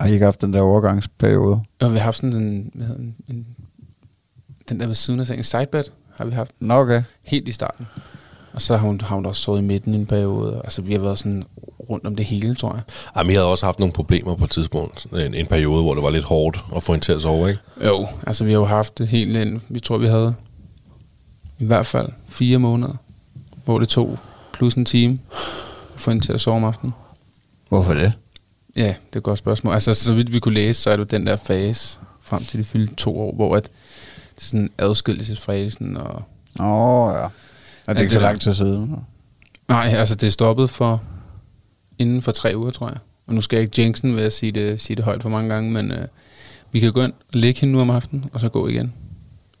[0.00, 1.60] har I ikke haft den der overgangsperiode?
[1.80, 3.46] og vi har haft sådan en, hvad hedder den, en,
[4.68, 5.84] den der ved siden af sengen, sidebed,
[6.16, 7.02] har vi haft Nå, okay.
[7.22, 7.86] helt i starten.
[8.52, 10.60] Og så har hun, har hun også sovet i midten i en periode.
[10.64, 11.44] Altså, vi har været sådan
[11.90, 12.82] rundt om det hele, tror jeg.
[13.16, 15.06] Jamen, vi havde også haft nogle problemer på et tidspunkt.
[15.12, 17.60] En, en periode, hvor det var lidt hårdt at få hende til at sove, ikke?
[17.86, 19.60] Jo, altså vi har jo haft det helt ind.
[19.68, 20.34] Vi tror, vi havde
[21.64, 22.94] i hvert fald fire måneder,
[23.64, 24.18] hvor det tog
[24.52, 25.18] plus en time
[25.94, 26.94] at få hende til at sove om aftenen.
[27.68, 28.12] Hvorfor det?
[28.76, 29.74] Ja, det er et godt spørgsmål.
[29.74, 32.64] Altså, så vidt vi kunne læse, så er det den der fase frem til de
[32.64, 33.62] fyldte to år, hvor at
[34.34, 36.22] det er sådan adskillelsesfasen og...
[36.56, 37.16] Nå, ja.
[37.16, 37.28] Er
[37.88, 38.94] det Ja, ikke så det er- lang tid siden?
[39.68, 41.02] Nej, altså det er stoppet for
[41.98, 42.98] inden for tre uger, tror jeg.
[43.26, 45.54] Og nu skal jeg ikke jinxen ved at sige det, sige det højt for mange
[45.54, 46.08] gange, men øh,
[46.72, 48.92] vi kan gå ind og lægge hende nu om aftenen, og så gå igen.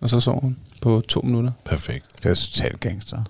[0.00, 1.52] Og så sover hun på to minutter.
[1.64, 2.06] Perfekt.
[2.22, 3.24] Det er totalt gangster.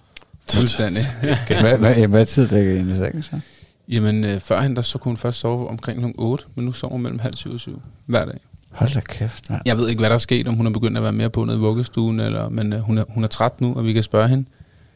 [0.53, 1.03] Fuldstændig.
[1.61, 3.41] hvad, hvad, hvad tid ligger I inde i sengen så?
[3.89, 6.13] Jamen, øh, førhen der, så kunne hun først sove omkring kl.
[6.19, 8.39] 8, men nu sover hun mellem halv syv og syv hver dag.
[8.71, 9.63] Hold da kæft, mand.
[9.67, 11.45] Jeg ved ikke, hvad der er sket, om hun er begyndt at være mere på
[11.45, 14.03] nede i vuggestuen, eller, men øh, hun, er, hun er træt nu, og vi kan
[14.03, 14.45] spørge hende,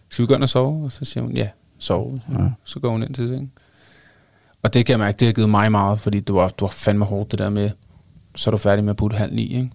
[0.09, 0.85] skal vi gå ind og sove?
[0.85, 2.19] Og så siger hun, ja, sove.
[2.33, 2.49] Ja.
[2.65, 3.53] Så går hun ind til sengen.
[4.63, 6.69] Og det kan jeg mærke, det har givet mig meget, fordi det var, det var
[6.69, 7.71] fandme hårdt, det der med,
[8.37, 9.71] så er du færdig med at putte halv ni, ikke?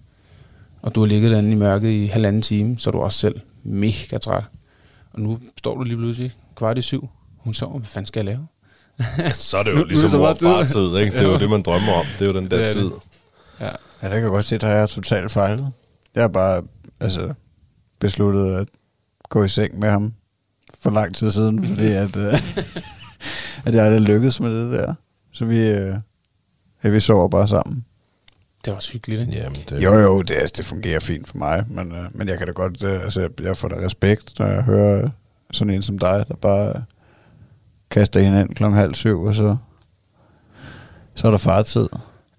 [0.84, 3.40] Og du har ligget derinde i mørket i halvanden time, så er du også selv
[3.62, 4.44] mega træt.
[5.12, 7.08] Og nu står du lige pludselig kvart i syv.
[7.38, 8.46] Hun sover, hvad fanden skal jeg lave?
[9.34, 10.96] Så er det jo er ligesom så mor far tid.
[10.96, 11.12] ikke?
[11.18, 12.06] Det er jo det, man drømmer om.
[12.18, 12.76] Det er jo den der Det er det.
[12.76, 12.90] tid.
[13.60, 13.64] Ja.
[13.64, 13.70] Ja,
[14.08, 15.72] det kan jeg godt se, at jeg er totalt fejlet.
[16.14, 16.62] Jeg har bare
[17.00, 17.34] altså,
[17.98, 18.68] besluttet at
[19.28, 20.12] gå i seng med ham
[20.80, 22.34] for lang tid siden, fordi at, øh,
[23.66, 24.94] at jeg aldrig lykkedes med det der.
[25.32, 25.96] Så vi, øh,
[26.84, 27.84] ja, vi sover bare sammen.
[28.64, 29.32] Det er også hyggeligt, ikke?
[29.32, 32.38] Jamen, det, Jo, jo, det, altså, det fungerer fint for mig, men, øh, men jeg
[32.38, 35.08] kan da godt, øh, altså jeg, jeg får da respekt, når jeg hører
[35.52, 36.82] sådan en som dig, der bare øh,
[37.90, 39.56] kaster hende ind klokken halv syv, og så,
[41.14, 41.88] så er der fartid.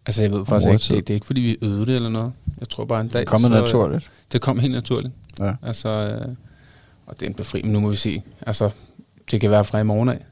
[0.05, 2.33] Altså, jeg ved faktisk ikke, det, det er ikke, fordi vi øvede det eller noget.
[2.59, 3.19] Jeg tror bare en dag...
[3.19, 4.09] Det kommet så, øh, naturligt.
[4.31, 5.13] Det kom helt naturligt.
[5.39, 5.53] Ja.
[5.63, 6.35] Altså, øh,
[7.05, 8.23] og det er en befrielse, nu må vi se.
[8.41, 8.69] Altså,
[9.31, 10.25] det kan være fra i morgen af.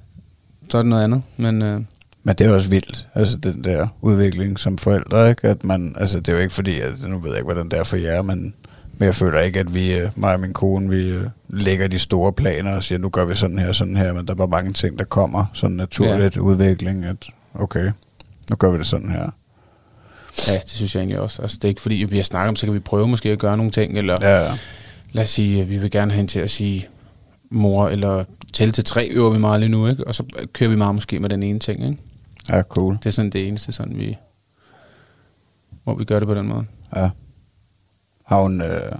[0.69, 1.81] Så er det noget andet, men øh,
[2.23, 5.47] Men det er også vildt, altså den der udvikling som forældre, ikke?
[5.47, 7.79] At man, altså det er jo ikke fordi, at nu ved jeg ikke, hvordan det
[7.79, 8.53] er for jer, men,
[8.97, 11.99] men jeg føler ikke, at vi, øh, mig og min kone, vi øh, lægger de
[11.99, 14.47] store planer og siger, nu gør vi sådan her, sådan her, men der er bare
[14.47, 16.41] mange ting, der kommer, sådan naturligt ja.
[16.41, 17.91] udvikling, at okay,
[18.49, 19.29] nu gør vi det sådan her.
[20.47, 21.41] ja, det synes jeg egentlig også.
[21.41, 23.39] Altså, det er ikke fordi, vi har snakket om, så kan vi prøve måske at
[23.39, 24.51] gøre nogle ting, eller Ja, ja.
[25.11, 26.87] lad os sige, vi vil gerne have hende til at sige
[27.49, 30.07] mor, eller tælle til tre øver vi meget lige nu, ikke?
[30.07, 31.97] Og så kører vi meget måske med den ene ting, ikke?
[32.49, 32.93] Ja, cool.
[32.97, 34.17] Det er sådan det eneste, sådan vi,
[35.83, 36.65] hvor vi gør det på den måde.
[36.95, 37.09] Ja.
[38.25, 38.91] Har hun, øh,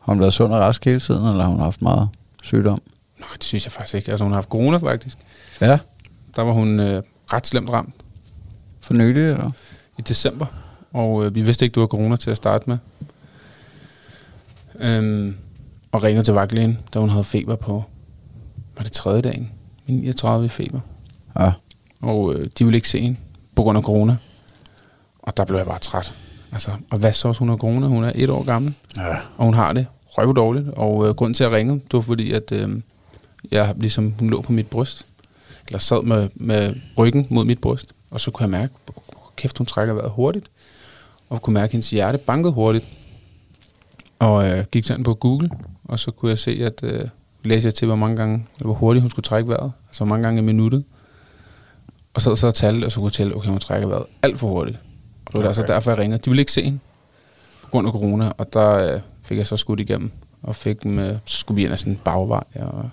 [0.00, 2.08] har hun været sund og rask hele tiden, eller har hun haft meget
[2.42, 2.82] sygdom?
[3.18, 4.10] Nå, det synes jeg faktisk ikke.
[4.10, 5.18] Altså, hun har haft corona, faktisk.
[5.60, 5.78] Ja.
[6.36, 7.02] Der var hun øh,
[7.32, 7.94] ret slemt ramt
[8.80, 9.50] For nylig, eller?
[9.98, 10.46] i december,
[10.92, 12.78] og øh, vi vidste ikke, du var corona til at starte med.
[14.74, 15.36] Øhm,
[15.92, 17.84] og ringede til vagtlægen, da hun havde feber på,
[18.76, 19.50] var det tredje dagen?
[19.86, 20.80] 39 i feber.
[21.38, 21.52] Ja.
[22.02, 23.16] Og øh, de ville ikke se hende
[23.54, 24.16] på grund af corona.
[25.18, 26.14] Og der blev jeg bare træt.
[26.52, 27.86] Altså, og hvad så, hun har corona?
[27.86, 29.16] Hun er et år gammel, Ja.
[29.36, 30.68] og hun har det røv dårligt.
[30.68, 32.68] Og øh, grunden til at jeg ringede, det var fordi, at øh,
[33.50, 35.06] jeg, ligesom, hun lå på mit bryst.
[35.66, 37.92] Eller sad med, med ryggen mod mit bryst.
[38.10, 38.72] Og så kunne jeg mærke,
[39.36, 40.46] kæft, hun trækker vejret hurtigt.
[41.30, 42.84] Og kunne mærke, at hendes hjerte bankede hurtigt.
[44.18, 45.50] Og øh, gik sådan på Google,
[45.84, 47.00] og så kunne jeg se, at øh,
[47.44, 49.72] læse jeg til, hvor mange gange, eller hvor hurtigt hun skulle trække vejret.
[49.88, 50.84] Altså hvor mange gange i minuttet.
[52.14, 54.48] Og så så og talte, og så kunne tælle, okay, hun trækker vejret alt for
[54.48, 54.78] hurtigt.
[55.26, 55.48] Og det var okay.
[55.48, 56.22] altså derfor, jeg ringede.
[56.24, 56.78] De ville ikke se hende
[57.62, 60.10] på grund af corona, og der øh, fik jeg så skudt igennem,
[60.42, 62.90] og fik dem, øh, så skulle vi ind af sådan en bagvej, og,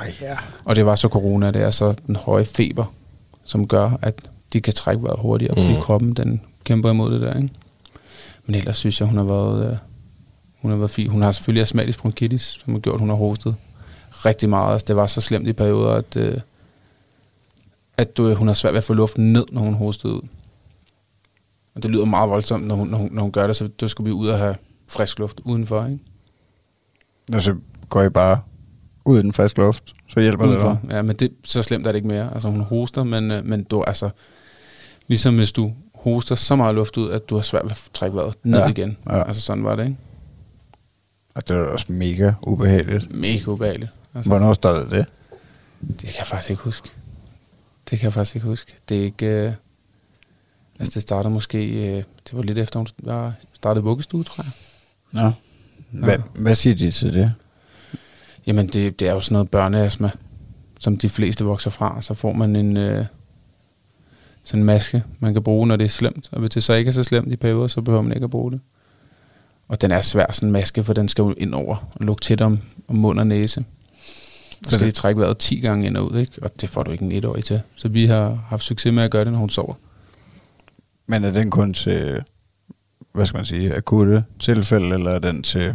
[0.00, 0.36] Ej, ja.
[0.64, 2.84] og det var så corona, det er så den høje feber,
[3.44, 4.14] som gør, at
[4.52, 5.80] de kan trække vejret hurtigere, fordi Mm.
[5.80, 7.48] kroppen den kæmper imod det der, ikke?
[8.46, 9.76] Men ellers synes jeg, hun har været, øh,
[10.62, 11.08] hun har været fin.
[11.10, 13.54] Hun har selvfølgelig astmatisk bronkitis, som har gjort, at hun har hostet
[14.10, 14.72] rigtig meget.
[14.72, 16.40] Altså, det var så slemt i perioder, at, øh,
[17.98, 20.20] at du, hun har svært ved at få luften ned, når hun hostede ud.
[21.74, 23.88] Og det lyder meget voldsomt, når hun, når hun, når hun gør det, så du
[23.88, 24.56] skal vi ud og have
[24.88, 25.98] frisk luft udenfor, ikke?
[27.34, 27.54] Og så
[27.88, 28.40] går I bare
[29.04, 30.80] ud i den friske luft, så hjælper det udenfor.
[30.84, 30.90] dig.
[30.94, 32.34] Ja, men det, så slemt er det ikke mere.
[32.34, 34.10] Altså hun hoster, men, øh, men du, altså,
[35.08, 38.16] ligesom hvis du hoster så meget luft ud, at du har svært ved at trække
[38.16, 38.96] vejret ned Ja, igen.
[39.06, 39.22] ja.
[39.28, 39.96] Altså sådan var det, ikke?
[41.34, 43.14] Og det er da også mega ubehageligt.
[43.16, 43.90] Mega ubehageligt.
[44.14, 45.06] Altså, Hvornår startede det?
[45.88, 46.88] det kan jeg faktisk ikke huske.
[47.90, 48.74] Det kan jeg faktisk ikke huske.
[48.88, 49.26] Det er ikke...
[49.26, 49.52] Øh,
[50.78, 51.58] altså det startede måske...
[51.88, 54.52] Øh, det var lidt efter, hun var, startede vuggestue, tror jeg.
[55.12, 55.32] Nå.
[56.04, 56.22] Hvad, Ja.
[56.42, 57.32] hvad siger de til det?
[58.46, 60.10] Jamen, det, det er jo sådan noget børneastma,
[60.80, 62.02] som de fleste vokser fra.
[62.02, 63.06] Så får man en øh,
[64.44, 66.28] sådan en maske, man kan bruge, når det er slemt.
[66.32, 68.30] Og hvis det så ikke er så slemt i perioder, så behøver man ikke at
[68.30, 68.60] bruge det.
[69.68, 72.20] Og den er svær, sådan en maske, for den skal jo ind over og lukke
[72.20, 72.58] til om,
[72.88, 73.64] om mund og næse.
[74.66, 76.32] Så skal de trække vejret 10 gange ind og ud, ikke?
[76.42, 77.60] og det får du ikke en etårig til.
[77.76, 79.74] Så vi har haft succes med at gøre det, når hun sover.
[81.06, 82.22] Men er den kun til,
[83.12, 85.74] hvad skal man sige, akutte tilfælde, eller er den til,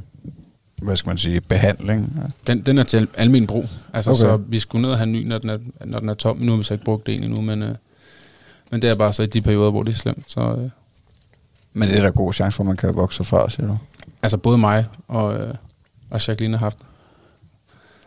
[0.82, 2.20] hvad skal man sige, behandling?
[2.48, 3.66] Den, den er til almen brug.
[3.94, 4.20] Altså, Okay.
[4.20, 6.38] så vi skulle ned og have ny, når den er, når den er tom.
[6.38, 7.76] Nu har vi så ikke brugt det egentlig nu, men, øh,
[8.72, 10.24] men det er bare så i de perioder, hvor det er slemt.
[10.32, 10.70] Så, øh,
[11.74, 13.78] Men det er der god chance for, at man kan vokse fra, siger du?
[14.24, 15.54] Altså både mig og, øh,
[16.10, 16.86] og Jacqueline har haft det,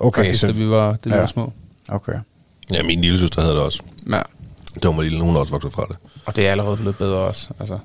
[0.01, 1.21] Okay, faktisk, da så, vi var, da vi ja.
[1.21, 1.53] var små.
[1.89, 2.13] okay.
[2.73, 3.83] Ja, min lille søster havde det også.
[4.11, 4.23] Ja,
[4.75, 5.97] Det var mig lille, hun også vokset fra det.
[6.27, 7.49] og det er allerede blevet bedre også.
[7.59, 7.79] Altså.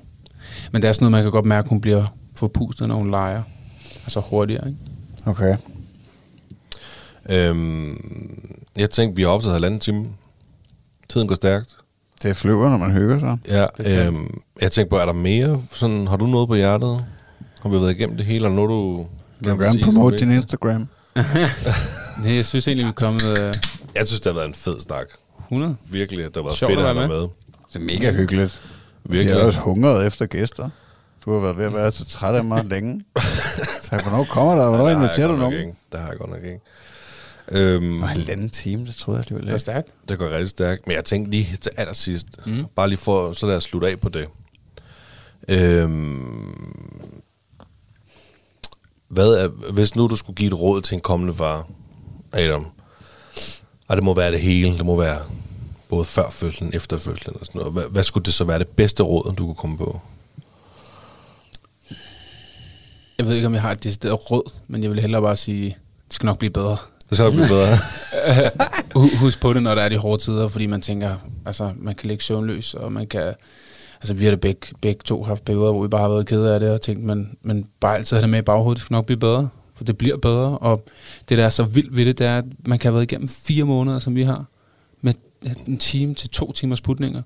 [0.72, 2.04] Men det er sådan noget, man kan godt mærke, at hun bliver
[2.36, 3.42] forpustet, når hun leger.
[4.04, 4.78] Altså hurtigere, ikke?
[5.26, 5.56] Okay.
[7.28, 7.96] Øhm,
[8.78, 10.06] jeg tænkte, vi har optaget halvanden time.
[11.08, 11.76] Tiden går stærkt.
[12.22, 13.38] Det flyver, når man hygger sig.
[13.48, 13.66] Ja,
[14.06, 15.62] øhm, jeg tænkte på, er der mere?
[15.72, 17.04] Sådan, har du noget på hjertet?
[17.62, 19.06] Har vi været igennem det hele, eller noget, du...
[19.48, 20.88] Jeg vil gerne promote din Instagram.
[22.18, 23.54] Nej, jeg synes egentlig, vi er kommet øh,
[23.94, 25.06] Jeg synes, det har været en fed snak.
[25.38, 25.76] 100.
[25.90, 27.28] Virkelig, det har været Sjovt fedt at at være have dig med.
[27.72, 28.60] Det er mega hyggeligt.
[29.04, 29.40] Vi Virkelig.
[29.40, 30.70] er også hungret efter gæster.
[31.24, 33.04] Du har været ved at være så træt af mig længe.
[33.82, 34.68] Så hvornår kommer der?
[34.68, 35.66] Hvornår har jeg inviterer du godt nok nogen?
[35.68, 35.78] ikke.
[35.92, 36.60] Det har jeg godt nok ikke.
[37.48, 39.60] Øhm, Og halvanden time, det troede jeg, det var Det er lidt.
[39.60, 39.88] stærkt.
[40.08, 40.86] det går rigtig stærkt.
[40.86, 42.64] Men jeg tænkte lige til allersidst, mm.
[42.76, 44.28] bare lige for så lad os slutte af på det.
[45.48, 46.54] Øhm,
[49.08, 51.66] hvad er, hvis nu du skulle give et råd til en kommende far,
[52.32, 52.66] Adam,
[53.88, 55.18] og det må være det hele, det må være
[55.88, 57.72] både før fødslen, efter fødslen og sådan noget.
[57.72, 60.00] Hvad, hvad skulle det så være det bedste råd, du kunne komme på?
[63.18, 65.64] Jeg ved ikke, om jeg har et decideret råd, men jeg vil hellere bare sige,
[66.06, 66.76] det skal nok blive bedre.
[67.10, 67.76] Det skal nok blive bedre.
[68.94, 71.16] Hu- Husk på det, når der er de hårde tider, fordi man tænker,
[71.46, 73.34] altså man kan ligge søvnløs, og man kan,
[74.00, 76.54] altså vi har det begge, begge to haft perioder, hvor vi bare har været kede
[76.54, 78.94] af det, og tænkt, men, men bare altid have det med i baghovedet, det skal
[78.94, 79.48] nok blive bedre,
[79.82, 80.84] for det bliver bedre, og
[81.28, 83.28] det der er så vildt ved det, det er, at man kan have været igennem
[83.28, 84.44] fire måneder, som vi har,
[85.00, 85.14] med
[85.66, 87.22] en time til to timers putninger,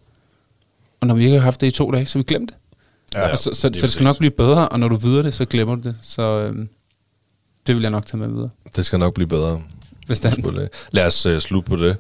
[1.00, 2.56] og når vi ikke har haft det i to dage, så vi glemt det.
[3.14, 5.22] Ja, og så, så, lige så det skal nok blive bedre, og når du videre
[5.22, 6.68] det, så glemmer du det, så øhm,
[7.66, 8.50] det vil jeg nok tage med videre.
[8.76, 9.62] det skal nok blive bedre.
[10.12, 10.68] Selvfølgelig.
[10.90, 11.96] Lad os uh, slutte på det.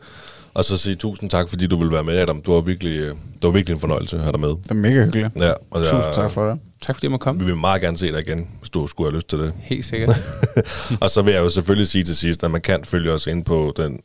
[0.56, 2.42] Og så sige tusind tak, fordi du vil være med, Adam.
[2.42, 4.48] Du var virkelig, uh, det var virkelig en fornøjelse at have dig med.
[4.48, 5.28] Det er mega hyggeligt.
[5.40, 6.58] Ja, og Tusind tak for det.
[6.82, 7.40] Tak fordi jeg måtte komme.
[7.40, 9.52] Vi vil meget gerne se dig igen, hvis du skulle have lyst til det.
[9.58, 10.16] Helt sikkert.
[11.02, 13.44] og så vil jeg jo selvfølgelig sige til sidst, at man kan følge os ind
[13.44, 14.00] på den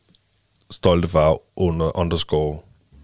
[0.70, 2.58] stolte far under underscore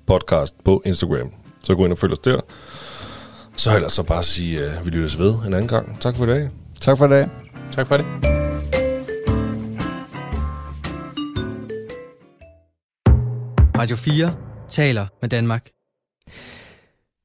[0.07, 1.32] podcast på Instagram.
[1.62, 2.40] Så gå ind og følg os der.
[3.57, 6.01] Så ellers så bare sige, at vi lyttes ved en anden gang.
[6.01, 6.51] Tak for i dag.
[6.80, 7.28] Tak for i dag.
[7.72, 8.57] tak for det.
[13.78, 14.34] Radio 4
[14.68, 15.68] taler med Danmark.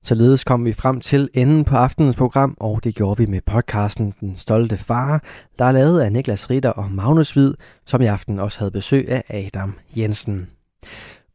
[0.03, 4.13] Således kom vi frem til enden på aftenens program, og det gjorde vi med podcasten
[4.21, 5.23] Den Stolte Far,
[5.59, 7.53] der er lavet af Niklas Ritter og Magnus Hvid,
[7.85, 10.49] som i aften også havde besøg af Adam Jensen.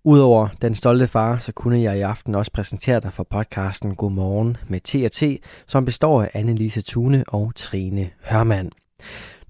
[0.05, 4.57] Udover Den Stolte Far, så kunne jeg i aften også præsentere dig for podcasten Godmorgen
[4.69, 8.71] med T&T, som består af Annelise Tune og Trine Hørmand.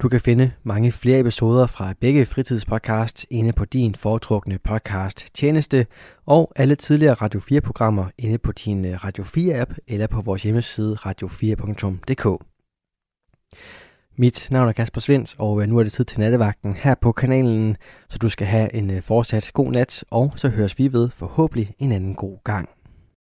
[0.02, 5.86] Du kan finde mange flere episoder fra begge fritidspodcasts inde på din foretrukne podcast tjeneste,
[6.26, 10.96] og alle tidligere Radio 4-programmer inde på din øh, Radio 4-app eller på vores hjemmeside
[11.00, 12.44] radio4.dk.
[14.16, 17.12] Mit navn er Kasper Svens, og øh, nu er det tid til nattevagten her på
[17.12, 17.76] kanalen,
[18.08, 21.74] så du skal have en øh, fortsat god nat, og så høres vi ved forhåbentlig
[21.78, 22.68] en anden god gang.